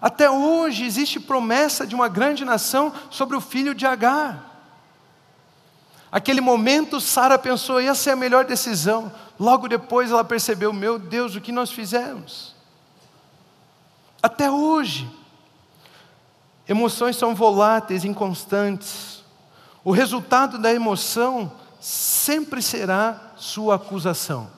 [0.00, 4.49] Até hoje existe promessa de uma grande nação sobre o filho de Agar.
[6.12, 9.12] Aquele momento, Sara pensou, essa é a melhor decisão.
[9.38, 12.54] Logo depois ela percebeu: meu Deus, o que nós fizemos?
[14.22, 15.08] Até hoje.
[16.68, 19.24] Emoções são voláteis, inconstantes.
[19.82, 24.48] O resultado da emoção sempre será sua acusação.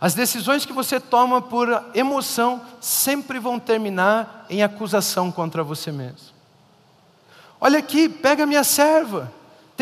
[0.00, 6.32] As decisões que você toma por emoção sempre vão terminar em acusação contra você mesmo.
[7.60, 9.32] Olha aqui, pega minha serva,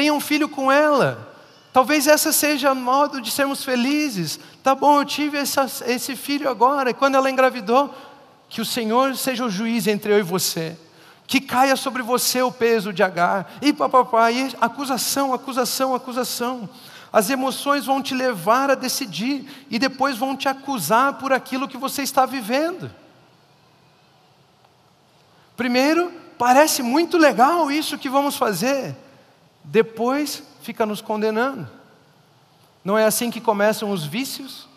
[0.01, 1.31] tenha um filho com ela.
[1.75, 4.41] Talvez essa seja o modo de sermos felizes.
[4.63, 7.95] Tá bom, eu tive essa, esse filho agora, e quando ela engravidou,
[8.49, 10.75] que o Senhor seja o juiz entre eu e você.
[11.27, 13.53] Que caia sobre você o peso de Agar.
[13.61, 16.67] E papapá, e acusação, acusação, acusação.
[17.13, 21.77] As emoções vão te levar a decidir e depois vão te acusar por aquilo que
[21.77, 22.91] você está vivendo.
[25.59, 28.97] Primeiro, parece muito legal isso que vamos fazer.
[29.71, 31.71] Depois, fica nos condenando.
[32.85, 34.69] Não é assim que começam os vícios?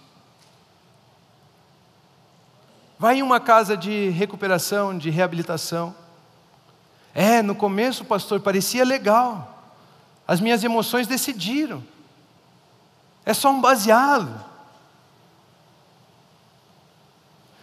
[3.00, 5.96] Vai em uma casa de recuperação, de reabilitação.
[7.12, 9.74] É, no começo, pastor, parecia legal.
[10.28, 11.84] As minhas emoções decidiram.
[13.26, 14.46] É só um baseado.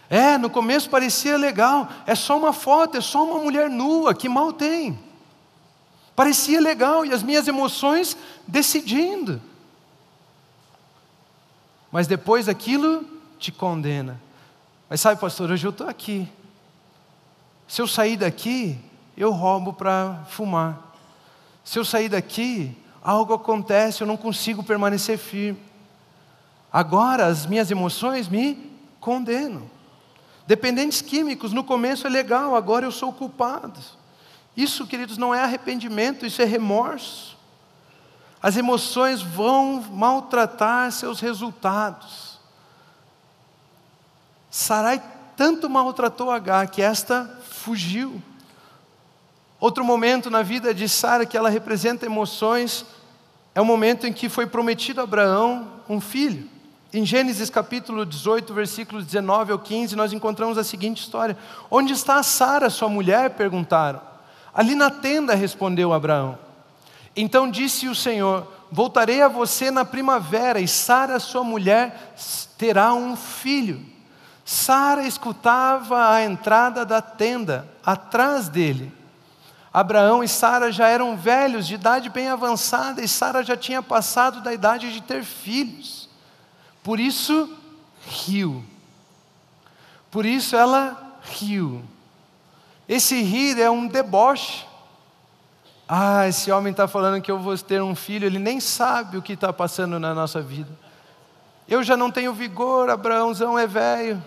[0.09, 1.87] É, no começo parecia legal.
[2.05, 5.10] É só uma foto, é só uma mulher nua, que mal tem.
[6.15, 9.41] Parecia legal e as minhas emoções decidindo.
[11.91, 13.05] Mas depois aquilo
[13.37, 14.21] te condena.
[14.89, 16.27] Mas sabe, pastor, hoje eu estou aqui.
[17.67, 18.77] Se eu sair daqui,
[19.15, 20.95] eu roubo para fumar.
[21.63, 25.59] Se eu sair daqui, algo acontece, eu não consigo permanecer firme.
[26.71, 29.69] Agora as minhas emoções me condenam.
[30.47, 33.79] Dependentes químicos, no começo é legal, agora eu sou culpado.
[34.55, 37.37] Isso, queridos, não é arrependimento, isso é remorso.
[38.41, 42.39] As emoções vão maltratar seus resultados.
[44.49, 45.01] Sarai
[45.37, 48.21] tanto maltratou Agar que esta fugiu.
[49.59, 52.85] Outro momento na vida de Sara que ela representa emoções
[53.53, 56.49] é o momento em que foi prometido a Abraão um filho.
[56.93, 61.37] Em Gênesis capítulo 18, versículos 19 ao 15, nós encontramos a seguinte história:
[61.69, 63.29] Onde está Sara, sua mulher?
[63.31, 64.10] perguntaram.
[64.53, 66.37] Ali na tenda, respondeu Abraão.
[67.15, 72.13] Então disse o Senhor: Voltarei a você na primavera, e Sara, sua mulher,
[72.57, 73.85] terá um filho.
[74.45, 78.93] Sara escutava a entrada da tenda, atrás dele.
[79.73, 84.41] Abraão e Sara já eram velhos, de idade bem avançada, e Sara já tinha passado
[84.41, 86.09] da idade de ter filhos.
[86.83, 87.49] Por isso,
[88.05, 88.63] riu.
[90.09, 91.81] Por isso ela riu.
[92.91, 94.65] Esse rir é um deboche.
[95.87, 99.21] Ah, esse homem está falando que eu vou ter um filho, ele nem sabe o
[99.21, 100.67] que está passando na nossa vida.
[101.69, 104.21] Eu já não tenho vigor, Abraãozão é velho.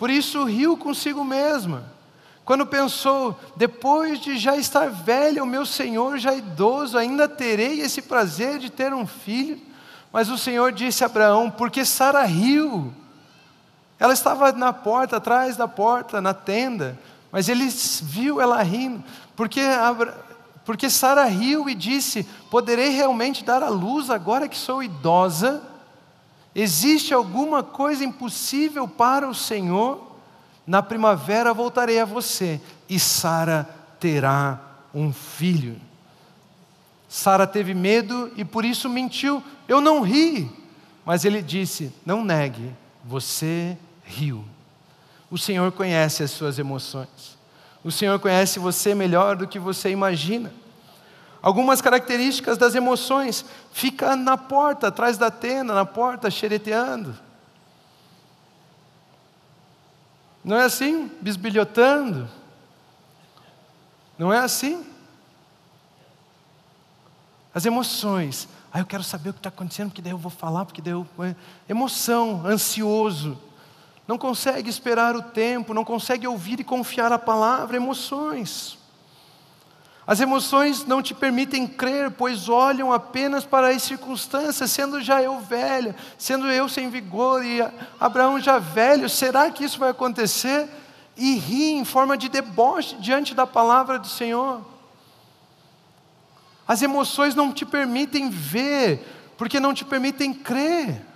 [0.00, 1.84] Por isso riu consigo mesma.
[2.44, 8.02] Quando pensou, depois de já estar velho, o meu Senhor já idoso, ainda terei esse
[8.02, 9.60] prazer de ter um filho?
[10.12, 12.92] Mas o Senhor disse a Abraão, porque Sara riu.
[13.96, 16.98] Ela estava na porta, atrás da porta, na tenda.
[17.30, 17.68] Mas ele
[18.02, 19.04] viu ela rindo,
[19.36, 19.60] porque,
[20.64, 25.62] porque Sara riu e disse: Poderei realmente dar à luz agora que sou idosa?
[26.54, 30.06] Existe alguma coisa impossível para o Senhor?
[30.66, 33.68] Na primavera voltarei a você e Sara
[34.00, 34.60] terá
[34.94, 35.80] um filho.
[37.08, 39.42] Sara teve medo e por isso mentiu.
[39.66, 40.50] Eu não ri.
[41.04, 42.70] Mas ele disse: Não negue,
[43.02, 44.44] você riu.
[45.30, 47.36] O Senhor conhece as suas emoções.
[47.84, 50.52] O Senhor conhece você melhor do que você imagina.
[51.40, 53.44] Algumas características das emoções.
[53.72, 57.14] Fica na porta, atrás da tenda, na porta, xereteando.
[60.42, 61.10] Não é assim?
[61.20, 62.28] Bisbilhotando.
[64.18, 64.84] Não é assim?
[67.54, 68.48] As emoções.
[68.72, 70.92] Ah, eu quero saber o que está acontecendo, porque daí eu vou falar, porque daí
[70.92, 71.06] eu.
[71.68, 73.38] Emoção, ansioso
[74.08, 78.78] não consegue esperar o tempo, não consegue ouvir e confiar a palavra, emoções.
[80.06, 85.38] As emoções não te permitem crer, pois olham apenas para as circunstâncias, sendo já eu
[85.38, 87.60] velha, sendo eu sem vigor e
[88.00, 90.66] Abraão já velho, será que isso vai acontecer?
[91.14, 94.64] E ri em forma de deboche diante da palavra do Senhor.
[96.66, 101.07] As emoções não te permitem ver, porque não te permitem crer.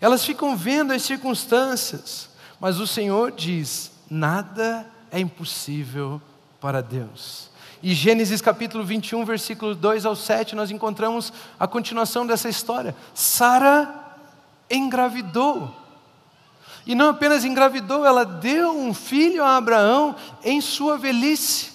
[0.00, 6.20] Elas ficam vendo as circunstâncias, mas o Senhor diz: nada é impossível
[6.60, 7.50] para Deus.
[7.82, 12.94] E Gênesis capítulo 21, versículos 2 ao 7, nós encontramos a continuação dessa história.
[13.14, 14.16] Sara
[14.70, 15.74] engravidou.
[16.86, 21.69] E não apenas engravidou, ela deu um filho a Abraão em sua velhice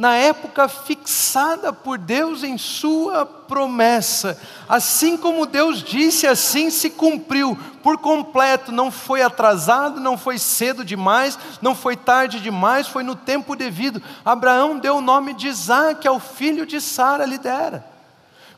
[0.00, 4.40] na época fixada por Deus em Sua promessa.
[4.66, 8.72] Assim como Deus disse, assim se cumpriu por completo.
[8.72, 14.02] Não foi atrasado, não foi cedo demais, não foi tarde demais, foi no tempo devido.
[14.24, 17.84] Abraão deu o nome de Isaac ao filho de Sara, lhe dera.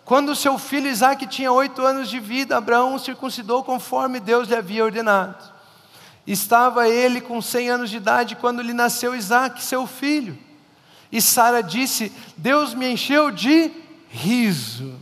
[0.05, 4.55] Quando seu filho Isaac tinha oito anos de vida, Abraão o circuncidou conforme Deus lhe
[4.55, 5.43] havia ordenado.
[6.25, 10.39] Estava ele com cem anos de idade quando lhe nasceu Isaac, seu filho.
[11.13, 13.71] E Sara disse: Deus me encheu de
[14.09, 14.95] riso,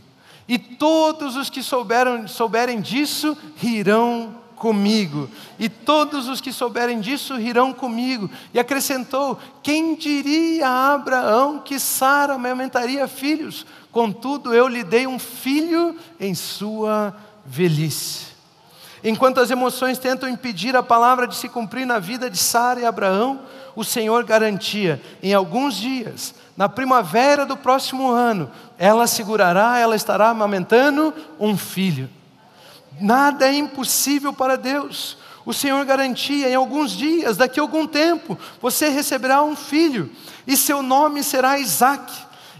[0.47, 7.35] e todos os que souberam, souberem disso rirão comigo, e todos os que souberem disso
[7.35, 8.29] rirão comigo.
[8.53, 13.65] E acrescentou: Quem diria a Abraão que Sara amamentaria filhos?
[13.91, 18.31] Contudo, eu lhe dei um filho em sua velhice.
[19.03, 22.85] Enquanto as emoções tentam impedir a palavra de se cumprir na vida de Sara e
[22.85, 23.39] Abraão,
[23.75, 30.29] o Senhor garantia: em alguns dias, na primavera do próximo ano, ela segurará, ela estará
[30.29, 32.09] amamentando um filho.
[32.99, 35.17] Nada é impossível para Deus.
[35.45, 40.09] O Senhor garantia: em alguns dias, daqui a algum tempo, você receberá um filho,
[40.45, 42.11] e seu nome será Isaac.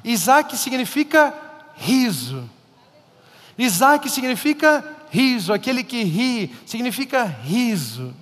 [0.03, 1.33] Isaac significa
[1.75, 2.49] riso.
[3.57, 8.13] Isaac significa riso, aquele que ri, significa riso.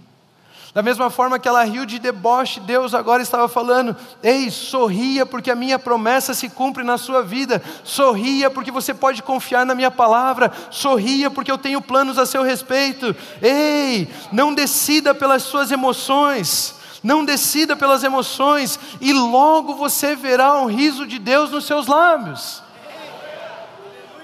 [0.80, 5.52] Da mesma forma que ela riu de deboche, Deus agora estava falando: Ei, sorria, porque
[5.52, 7.62] a minha promessa se cumpre na sua vida.
[7.84, 10.50] Sorria, porque você pode confiar na minha palavra.
[10.72, 13.14] Sorria, porque eu tenho planos a seu respeito.
[13.42, 16.76] Ei, não decida pelas suas emoções.
[17.04, 22.64] Não decida pelas emoções, e logo você verá um riso de Deus nos seus lábios.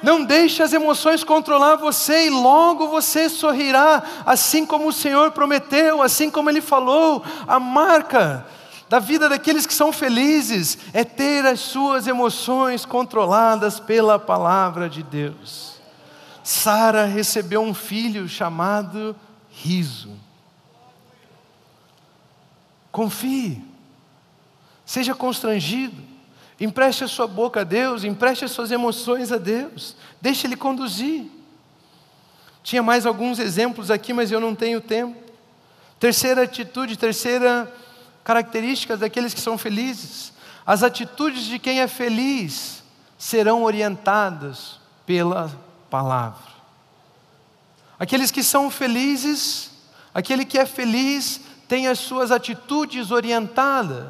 [0.06, 6.00] Não deixe as emoções controlar você e logo você sorrirá, assim como o Senhor prometeu,
[6.00, 7.26] assim como Ele falou.
[7.48, 8.46] A marca
[8.88, 15.02] da vida daqueles que são felizes é ter as suas emoções controladas pela palavra de
[15.02, 15.82] Deus.
[16.44, 19.16] Sara recebeu um filho chamado
[19.50, 20.12] Riso.
[22.92, 23.60] Confie,
[24.86, 26.15] seja constrangido.
[26.60, 31.26] Empreste a sua boca a Deus, empreste as suas emoções a Deus, deixe Ele conduzir.
[32.64, 35.16] Tinha mais alguns exemplos aqui, mas eu não tenho tempo.
[36.00, 37.72] Terceira atitude, terceira
[38.24, 40.34] característica daqueles que são felizes:
[40.66, 42.84] as atitudes de quem é feliz
[43.18, 45.52] serão orientadas pela
[45.90, 46.56] palavra.
[48.00, 49.72] Aqueles que são felizes,
[50.14, 54.08] aquele que é feliz tem as suas atitudes orientadas,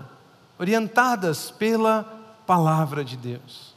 [0.57, 3.73] orientadas pela palavra de Deus.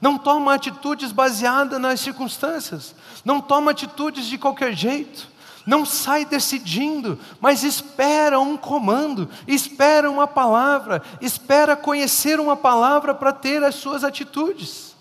[0.00, 2.94] Não toma atitudes baseadas nas circunstâncias,
[3.24, 5.28] não toma atitudes de qualquer jeito,
[5.66, 13.32] não sai decidindo, mas espera um comando, espera uma palavra, espera conhecer uma palavra para
[13.32, 14.96] ter as suas atitudes.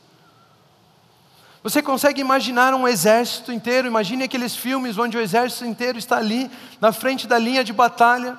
[1.63, 3.87] Você consegue imaginar um exército inteiro?
[3.87, 6.49] Imagine aqueles filmes onde o exército inteiro está ali,
[6.79, 8.37] na frente da linha de batalha.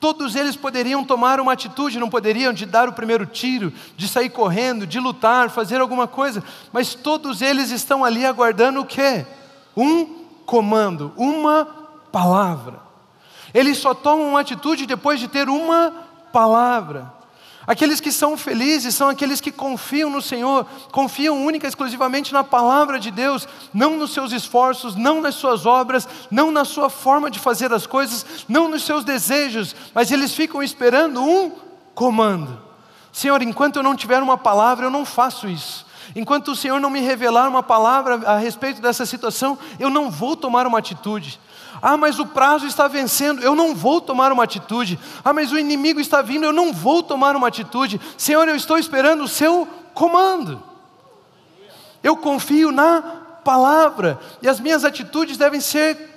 [0.00, 4.30] Todos eles poderiam tomar uma atitude, não poderiam, de dar o primeiro tiro, de sair
[4.30, 6.42] correndo, de lutar, fazer alguma coisa,
[6.72, 9.26] mas todos eles estão ali aguardando o quê?
[9.76, 10.06] Um
[10.46, 11.66] comando, uma
[12.12, 12.80] palavra.
[13.52, 15.92] Eles só tomam uma atitude depois de ter uma
[16.32, 17.17] palavra.
[17.68, 22.42] Aqueles que são felizes são aqueles que confiam no Senhor, confiam única e exclusivamente na
[22.42, 27.30] palavra de Deus, não nos seus esforços, não nas suas obras, não na sua forma
[27.30, 31.52] de fazer as coisas, não nos seus desejos, mas eles ficam esperando um
[31.94, 32.58] comando.
[33.12, 35.84] Senhor, enquanto eu não tiver uma palavra, eu não faço isso.
[36.16, 40.34] Enquanto o Senhor não me revelar uma palavra a respeito dessa situação, eu não vou
[40.34, 41.38] tomar uma atitude.
[41.80, 44.98] Ah, mas o prazo está vencendo, eu não vou tomar uma atitude.
[45.24, 48.00] Ah, mas o inimigo está vindo, eu não vou tomar uma atitude.
[48.16, 50.62] Senhor, eu estou esperando o seu comando.
[52.02, 53.02] Eu confio na
[53.44, 56.16] palavra, e as minhas atitudes devem ser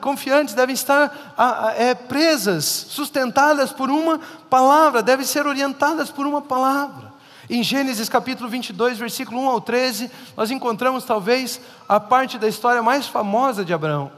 [0.00, 1.34] confiantes, devem estar
[1.76, 4.18] é, presas, sustentadas por uma
[4.50, 7.12] palavra, devem ser orientadas por uma palavra.
[7.48, 12.82] Em Gênesis capítulo 22, versículo 1 ao 13, nós encontramos talvez a parte da história
[12.82, 14.17] mais famosa de Abraão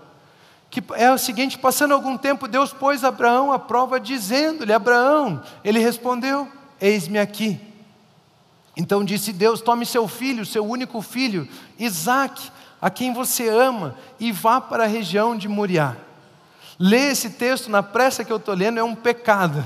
[0.70, 5.80] que é o seguinte: passando algum tempo, Deus pôs Abraão à prova, dizendo-lhe: Abraão, ele
[5.80, 6.48] respondeu:
[6.80, 7.60] Eis-me aqui.
[8.76, 11.48] Então disse Deus: Tome seu filho, seu único filho,
[11.78, 12.50] Isaque,
[12.80, 15.96] a quem você ama, e vá para a região de Moriá.
[16.78, 19.62] Ler esse texto na pressa que eu estou lendo é um pecado.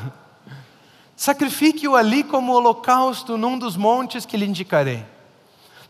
[1.15, 5.05] Sacrifique-o ali como holocausto num dos montes que lhe indicarei.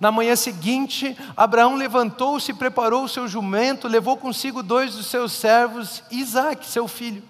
[0.01, 6.03] Na manhã seguinte, Abraão levantou-se, preparou o seu jumento, levou consigo dois dos seus servos,
[6.11, 7.23] Isaac, seu filho.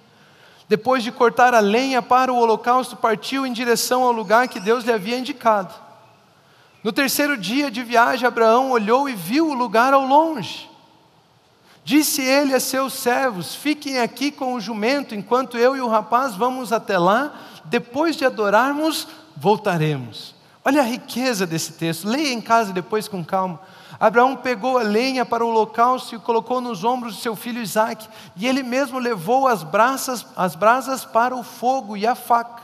[0.69, 4.85] Depois de cortar a lenha para o holocausto, partiu em direção ao lugar que Deus
[4.85, 5.75] lhe havia indicado.
[6.83, 10.71] No terceiro dia de viagem, Abraão olhou e viu o lugar ao longe.
[11.85, 16.35] Disse ele a seus servos: Fiquem aqui com o jumento, enquanto eu e o rapaz
[16.35, 17.35] vamos até lá.
[17.67, 19.07] Depois de adorarmos,
[19.37, 20.34] voltaremos.
[20.65, 23.61] Olha a riqueza desse texto, leia em casa depois com calma.
[24.01, 28.09] Abraão pegou a lenha para o holocausto e colocou nos ombros de seu filho Isaque,
[28.35, 32.63] e ele mesmo levou as brasas, as brasas para o fogo e a faca.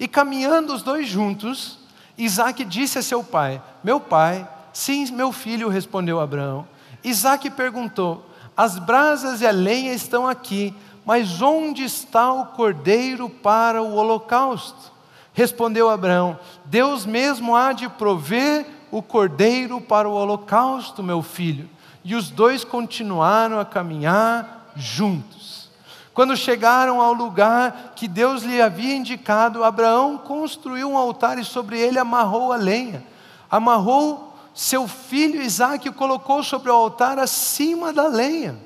[0.00, 1.78] E caminhando os dois juntos,
[2.16, 6.66] Isaque disse a seu pai: Meu pai, sim, meu filho, respondeu Abraão.
[7.04, 8.24] Isaque perguntou:
[8.56, 10.74] As brasas e a lenha estão aqui,
[11.04, 14.95] mas onde está o cordeiro para o holocausto?
[15.36, 21.68] Respondeu Abraão: Deus mesmo há de prover o cordeiro para o holocausto, meu filho.
[22.02, 25.68] E os dois continuaram a caminhar juntos.
[26.14, 31.78] Quando chegaram ao lugar que Deus lhe havia indicado, Abraão construiu um altar e sobre
[31.78, 33.04] ele amarrou a lenha.
[33.50, 38.56] Amarrou seu filho Isaque e colocou sobre o altar acima da lenha.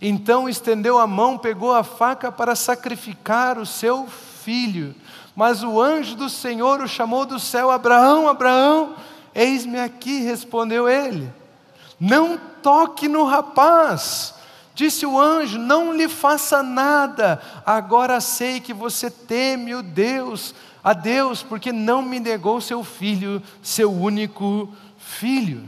[0.00, 4.94] Então estendeu a mão, pegou a faca para sacrificar o seu filho.
[5.38, 8.96] Mas o anjo do Senhor o chamou do céu: Abraão, Abraão,
[9.32, 11.32] eis-me aqui, respondeu ele.
[12.00, 14.34] Não toque no rapaz.
[14.74, 17.40] Disse o anjo: Não lhe faça nada.
[17.64, 23.40] Agora sei que você teme o Deus, a Deus, porque não me negou seu filho,
[23.62, 24.68] seu único
[24.98, 25.62] filho.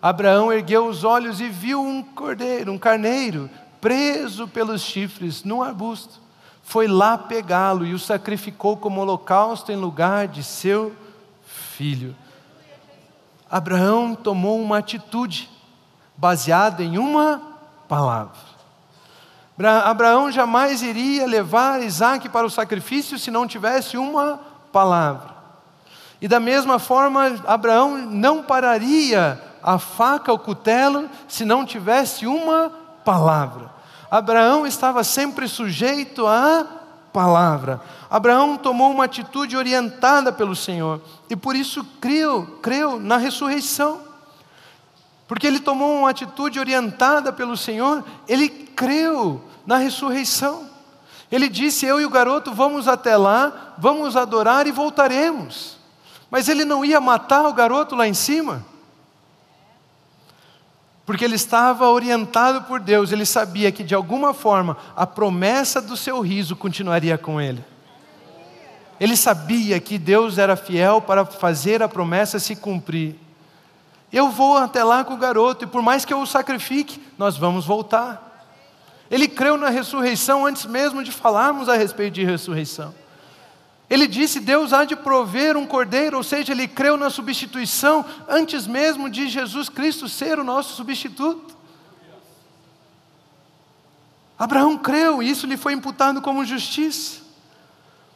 [0.00, 3.50] Abraão ergueu os olhos e viu um cordeiro, um carneiro,
[3.80, 6.29] preso pelos chifres num arbusto
[6.70, 10.94] foi lá pegá-lo e o sacrificou como holocausto em lugar de seu
[11.44, 12.14] filho.
[13.50, 15.50] Abraão tomou uma atitude
[16.16, 17.42] baseada em uma
[17.88, 18.38] palavra.
[19.84, 24.38] Abraão jamais iria levar Isaac para o sacrifício se não tivesse uma
[24.72, 25.34] palavra.
[26.20, 32.70] E da mesma forma, Abraão não pararia a faca, o cutelo, se não tivesse uma
[33.04, 33.79] palavra.
[34.10, 36.66] Abraão estava sempre sujeito à
[37.12, 37.80] palavra.
[38.10, 44.00] Abraão tomou uma atitude orientada pelo Senhor e por isso creu, creu na ressurreição.
[45.28, 50.68] Porque ele tomou uma atitude orientada pelo Senhor, ele creu na ressurreição.
[51.30, 55.78] Ele disse: Eu e o garoto vamos até lá, vamos adorar e voltaremos.
[56.28, 58.64] Mas ele não ia matar o garoto lá em cima.
[61.10, 65.96] Porque ele estava orientado por Deus, ele sabia que de alguma forma a promessa do
[65.96, 67.64] seu riso continuaria com ele.
[69.00, 73.16] Ele sabia que Deus era fiel para fazer a promessa se cumprir.
[74.12, 77.36] Eu vou até lá com o garoto, e por mais que eu o sacrifique, nós
[77.36, 78.46] vamos voltar.
[79.10, 82.94] Ele creu na ressurreição antes mesmo de falarmos a respeito de ressurreição.
[83.90, 88.64] Ele disse: Deus há de prover um cordeiro, ou seja, ele creu na substituição antes
[88.64, 91.58] mesmo de Jesus Cristo ser o nosso substituto.
[94.38, 97.20] Abraão creu e isso lhe foi imputado como justiça.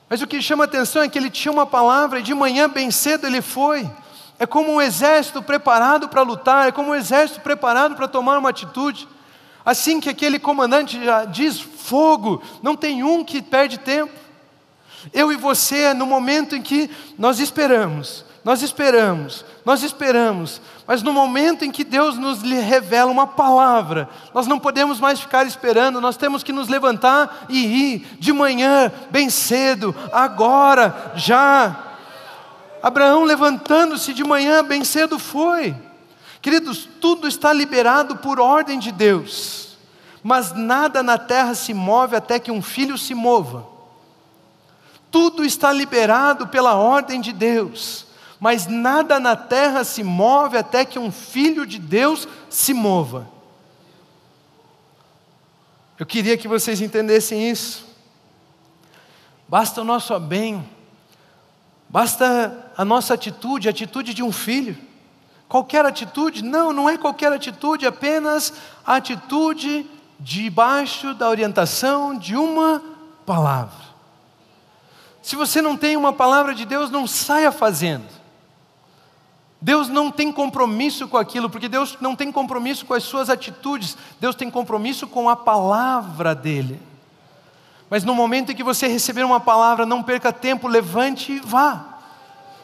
[0.08, 2.90] Mas o que chama atenção é que ele tinha uma palavra e de manhã bem
[2.92, 3.90] cedo ele foi.
[4.38, 8.50] É como um exército preparado para lutar, é como um exército preparado para tomar uma
[8.50, 9.08] atitude.
[9.64, 14.23] Assim que aquele comandante já diz fogo, não tem um que perde tempo.
[15.12, 21.14] Eu e você, no momento em que nós esperamos, nós esperamos, nós esperamos, mas no
[21.14, 26.16] momento em que Deus nos revela uma palavra, nós não podemos mais ficar esperando, nós
[26.16, 31.94] temos que nos levantar e ir de manhã, bem cedo, agora, já.
[32.82, 35.74] Abraão levantando-se de manhã, bem cedo foi.
[36.42, 39.78] Queridos, tudo está liberado por ordem de Deus,
[40.22, 43.73] mas nada na terra se move até que um filho se mova.
[45.14, 48.04] Tudo está liberado pela ordem de Deus
[48.44, 53.26] mas nada na terra se move até que um filho de Deus se mova.
[55.98, 57.86] Eu queria que vocês entendessem isso.
[59.48, 60.62] Basta o nosso bem,
[61.88, 64.76] basta a nossa atitude, a atitude de um filho.
[65.48, 66.44] Qualquer atitude?
[66.44, 68.52] Não, não é qualquer atitude, apenas
[68.84, 69.86] a atitude
[70.20, 72.82] debaixo da orientação de uma
[73.24, 73.83] palavra.
[75.24, 78.04] Se você não tem uma palavra de Deus, não saia fazendo.
[79.58, 83.96] Deus não tem compromisso com aquilo, porque Deus não tem compromisso com as suas atitudes,
[84.20, 86.78] Deus tem compromisso com a palavra dEle.
[87.88, 92.00] Mas no momento em que você receber uma palavra, não perca tempo, levante e vá.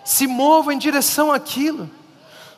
[0.05, 1.89] Se mova em direção àquilo.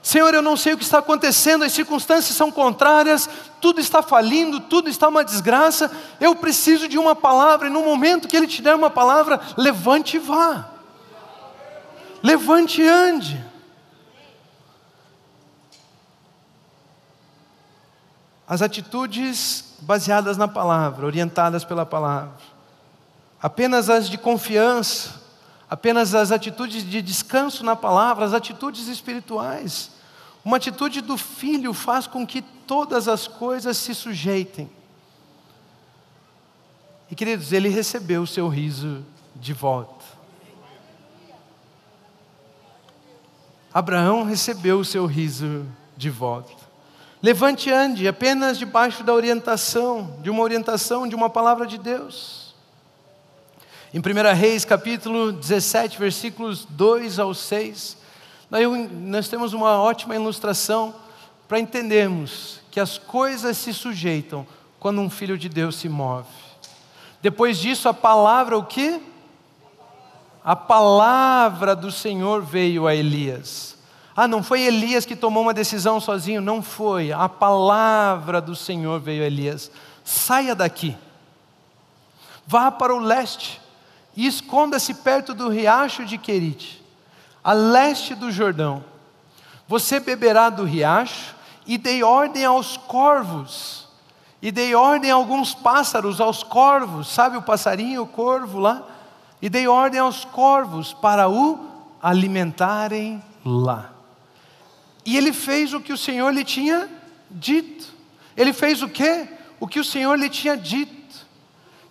[0.02, 3.30] Senhor, eu não sei o que está acontecendo, as circunstâncias são contrárias,
[3.60, 5.88] tudo está falindo, tudo está uma desgraça.
[6.20, 10.16] Eu preciso de uma palavra, e no momento que Ele te der uma palavra, levante
[10.16, 10.68] e vá.
[12.20, 13.44] Levante e ande.
[18.48, 22.34] As atitudes baseadas na palavra, orientadas pela palavra.
[23.40, 25.21] Apenas as de confiança,
[25.72, 29.90] apenas as atitudes de descanso na palavra, as atitudes espirituais.
[30.44, 34.70] Uma atitude do filho faz com que todas as coisas se sujeitem.
[37.10, 39.02] E queridos, ele recebeu o seu riso
[39.34, 40.04] de volta.
[43.72, 45.64] Abraão recebeu o seu riso
[45.96, 46.52] de volta.
[47.22, 52.41] Levante e ande apenas debaixo da orientação, de uma orientação de uma palavra de Deus.
[53.94, 57.98] Em 1 Reis, capítulo 17, versículos 2 ao 6,
[58.90, 60.94] nós temos uma ótima ilustração
[61.46, 64.46] para entendermos que as coisas se sujeitam
[64.80, 66.26] quando um filho de Deus se move.
[67.20, 68.98] Depois disso, a palavra, o que?
[70.42, 73.76] A palavra do Senhor veio a Elias.
[74.16, 77.12] Ah, não foi Elias que tomou uma decisão sozinho, não foi.
[77.12, 79.70] A palavra do Senhor veio a Elias:
[80.02, 80.96] saia daqui,
[82.46, 83.60] vá para o leste
[84.16, 86.82] e esconda-se perto do riacho de Querite,
[87.42, 88.84] a leste do Jordão.
[89.66, 91.34] Você beberá do riacho
[91.66, 93.88] e dei ordem aos corvos,
[94.40, 98.82] e dei ordem a alguns pássaros, aos corvos, sabe o passarinho, o corvo lá?
[99.40, 101.58] E dei ordem aos corvos para o
[102.02, 103.92] alimentarem lá.
[105.04, 106.88] E ele fez o que o Senhor lhe tinha
[107.30, 107.86] dito.
[108.36, 109.28] Ele fez o quê?
[109.58, 111.01] O que o Senhor lhe tinha dito.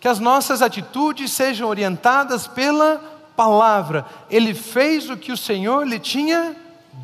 [0.02, 2.97] Que as nossas atitudes sejam orientadas pela
[3.38, 4.06] palavra.
[4.30, 6.54] Ele fez o que o Senhor lhe tinha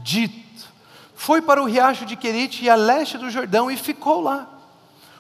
[0.04, 0.68] dito.
[1.16, 4.48] Foi para o riacho de Querite e a leste do Jordão e ficou lá.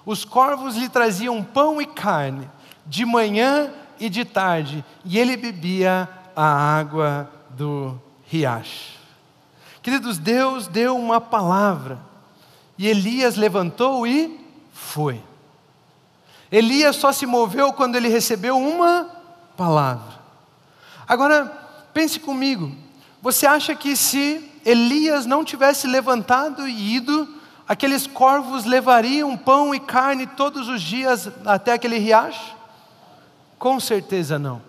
[0.06, 2.50] Os corvos lhe traziam pão e carne,
[2.86, 6.46] de manhã e de tarde, e ele bebia a
[6.78, 8.98] água do riacho.
[9.82, 12.00] Queridos, Deus deu uma palavra
[12.78, 14.40] e Elias levantou e
[14.72, 15.22] foi.
[16.52, 19.10] Elias só se moveu quando ele recebeu uma
[19.56, 20.18] palavra.
[21.08, 21.45] Agora,
[21.93, 22.72] pense comigo,
[23.22, 27.28] você acha que se Elias não tivesse levantado e ido,
[27.68, 32.56] aqueles corvos levariam pão e carne todos os dias até aquele riacho?
[33.60, 34.62] Com certeza não.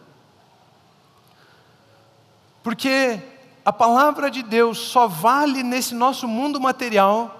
[2.62, 3.20] Porque
[3.64, 7.34] a palavra de Deus só vale nesse nosso mundo material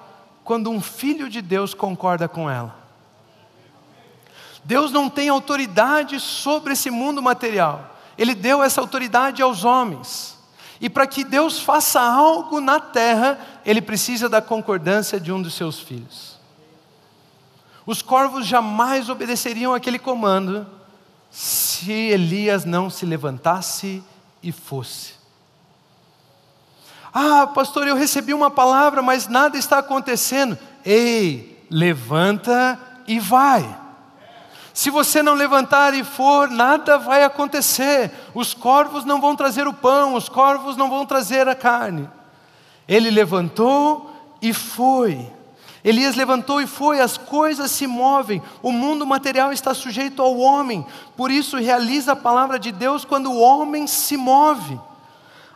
[0.45, 2.78] quando um filho de Deus concorda com ela.
[4.69, 10.37] Deus não tem autoridade sobre esse mundo material, Ele deu essa autoridade aos homens.
[10.79, 15.55] E para que Deus faça algo na terra, Ele precisa da concordância de um dos
[15.55, 16.39] seus filhos.
[17.87, 20.67] Os corvos jamais obedeceriam aquele comando
[21.31, 24.05] se Elias não se levantasse
[24.43, 25.15] e fosse.
[27.11, 30.59] Ah, pastor, eu recebi uma palavra, mas nada está acontecendo.
[30.85, 33.88] Ei, levanta e vai.
[34.79, 38.13] Se você não levantar e for, nada vai acontecer.
[38.33, 42.09] Os corvos não vão trazer o pão, os corvos não vão trazer a carne.
[42.87, 44.09] Ele levantou
[44.41, 45.29] e foi.
[45.83, 50.87] Elias levantou e foi, as coisas se movem, o mundo material está sujeito ao homem,
[51.17, 54.79] por isso realiza a palavra de Deus quando o homem se move.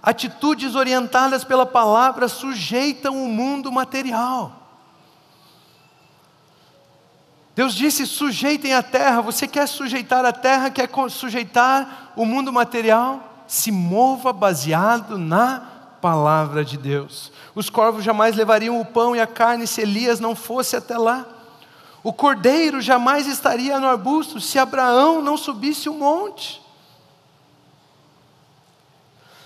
[0.03, 4.62] Atitudes orientadas pela palavra sujeitam o mundo material.
[7.55, 9.20] Deus disse: sujeitem a terra.
[9.20, 13.44] Você quer sujeitar a terra, quer sujeitar o mundo material?
[13.46, 15.61] Se mova baseado na
[16.00, 17.30] palavra de Deus.
[17.55, 21.26] Os corvos jamais levariam o pão e a carne se Elias não fosse até lá.
[22.03, 26.61] O cordeiro jamais estaria no arbusto se Abraão não subisse o monte.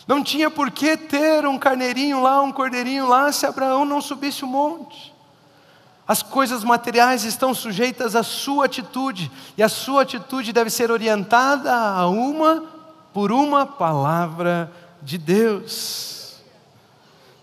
[0.07, 4.44] Não tinha por que ter um carneirinho lá, um cordeirinho lá, se Abraão não subisse
[4.44, 5.16] o monte.
[6.07, 11.74] As coisas materiais estão sujeitas à sua atitude, e a sua atitude deve ser orientada
[11.74, 12.64] a uma
[13.12, 14.70] por uma palavra
[15.02, 16.16] de Deus.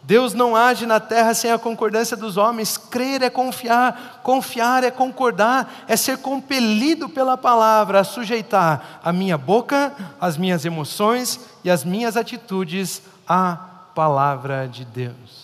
[0.03, 2.77] Deus não age na terra sem a concordância dos homens.
[2.77, 9.37] Crer é confiar, confiar é concordar, é ser compelido pela palavra a sujeitar a minha
[9.37, 13.55] boca, as minhas emoções e as minhas atitudes à
[13.95, 15.42] palavra de Deus.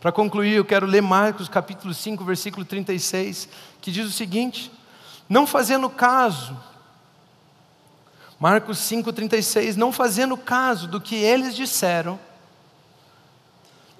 [0.00, 3.48] Para concluir, eu quero ler Marcos capítulo 5, versículo 36,
[3.80, 4.70] que diz o seguinte:
[5.28, 6.56] Não fazendo caso,
[8.38, 12.18] Marcos 5,36, não fazendo caso do que eles disseram,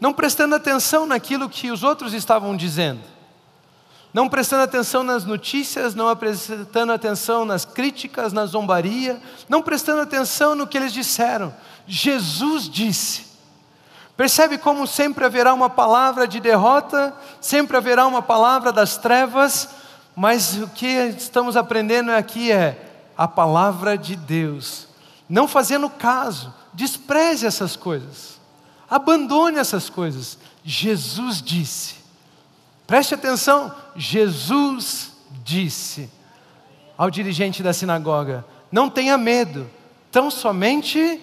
[0.00, 3.02] não prestando atenção naquilo que os outros estavam dizendo,
[4.14, 10.54] não prestando atenção nas notícias, não prestando atenção nas críticas, na zombaria, não prestando atenção
[10.54, 11.52] no que eles disseram.
[11.88, 13.27] Jesus disse:
[14.18, 19.68] Percebe como sempre haverá uma palavra de derrota, sempre haverá uma palavra das trevas,
[20.16, 24.88] mas o que estamos aprendendo aqui é a palavra de Deus.
[25.28, 28.40] Não fazendo caso, despreze essas coisas,
[28.90, 30.36] abandone essas coisas.
[30.64, 31.94] Jesus disse,
[32.88, 35.12] preste atenção, Jesus
[35.44, 36.10] disse
[36.96, 39.70] ao dirigente da sinagoga: não tenha medo,
[40.10, 41.20] tão somente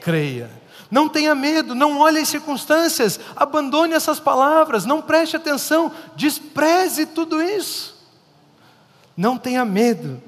[0.00, 0.57] creia.
[0.90, 7.42] Não tenha medo, não olhe as circunstâncias, abandone essas palavras, não preste atenção, despreze tudo
[7.42, 7.94] isso.
[9.16, 10.22] Não tenha medo.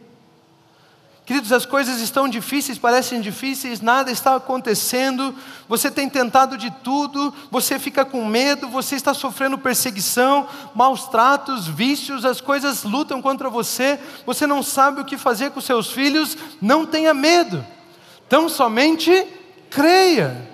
[1.30, 5.32] Queridos, as coisas estão difíceis, parecem difíceis, nada está acontecendo,
[5.68, 11.68] você tem tentado de tudo, você fica com medo, você está sofrendo perseguição, maus tratos,
[11.68, 13.96] vícios, as coisas lutam contra você,
[14.26, 17.64] você não sabe o que fazer com seus filhos, não tenha medo,
[18.28, 19.24] tão somente
[19.70, 20.49] creia.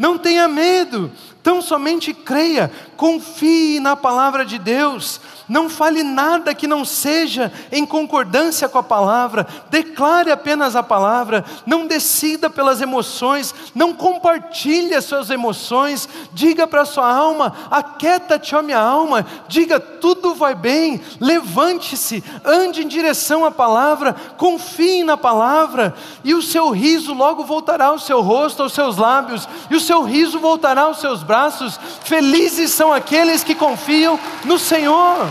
[0.00, 2.70] Não tenha medo, tão somente creia,
[3.00, 8.82] confie na palavra de Deus, não fale nada que não seja em concordância com a
[8.82, 16.66] palavra, declare apenas a palavra, não decida pelas emoções, não compartilhe as suas emoções, diga
[16.66, 22.86] para a sua alma: aquieta-te, ó minha alma, diga tudo vai bem, levante-se, ande em
[22.86, 28.62] direção à palavra, confie na palavra, e o seu riso logo voltará ao seu rosto,
[28.62, 31.80] aos seus lábios, e o seu riso voltará aos seus braços.
[32.04, 35.28] Felizes são aqueles que confiam no Senhor.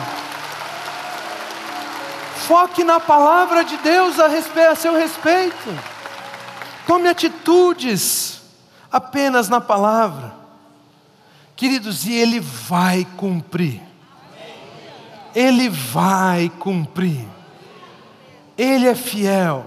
[2.47, 5.77] Foque na palavra de Deus a, respeito, a seu respeito.
[6.87, 8.41] Tome atitudes
[8.89, 10.33] apenas na palavra.
[11.55, 13.81] Queridos, e Ele vai cumprir.
[15.35, 17.27] Ele vai cumprir.
[18.57, 19.65] Ele é fiel,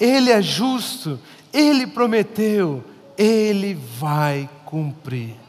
[0.00, 1.20] Ele é justo,
[1.52, 2.82] Ele prometeu,
[3.16, 5.45] Ele vai cumprir.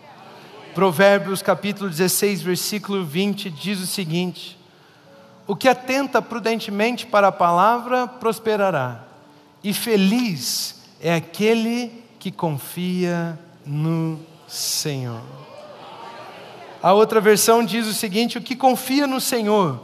[0.77, 4.59] Provérbios capítulo 16, versículo 20 diz o seguinte:
[5.47, 9.03] O que atenta prudentemente para a palavra prosperará,
[9.63, 15.23] e feliz é aquele que confia no Senhor.
[16.79, 19.83] A outra versão diz o seguinte: o que confia no Senhor,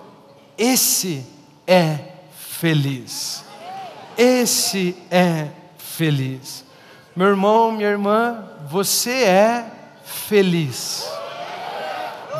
[0.55, 1.25] esse
[1.65, 1.97] é
[2.37, 3.43] feliz.
[4.15, 6.63] Esse é feliz.
[7.15, 9.82] Meu irmão, minha irmã, você é
[10.13, 11.07] feliz.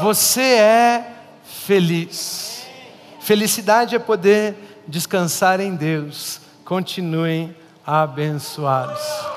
[0.02, 1.12] Você é
[1.44, 2.66] feliz.
[3.20, 4.56] Felicidade é poder
[4.88, 6.42] descansar em Deus.
[6.66, 7.56] Continuem
[7.86, 9.33] abençoados.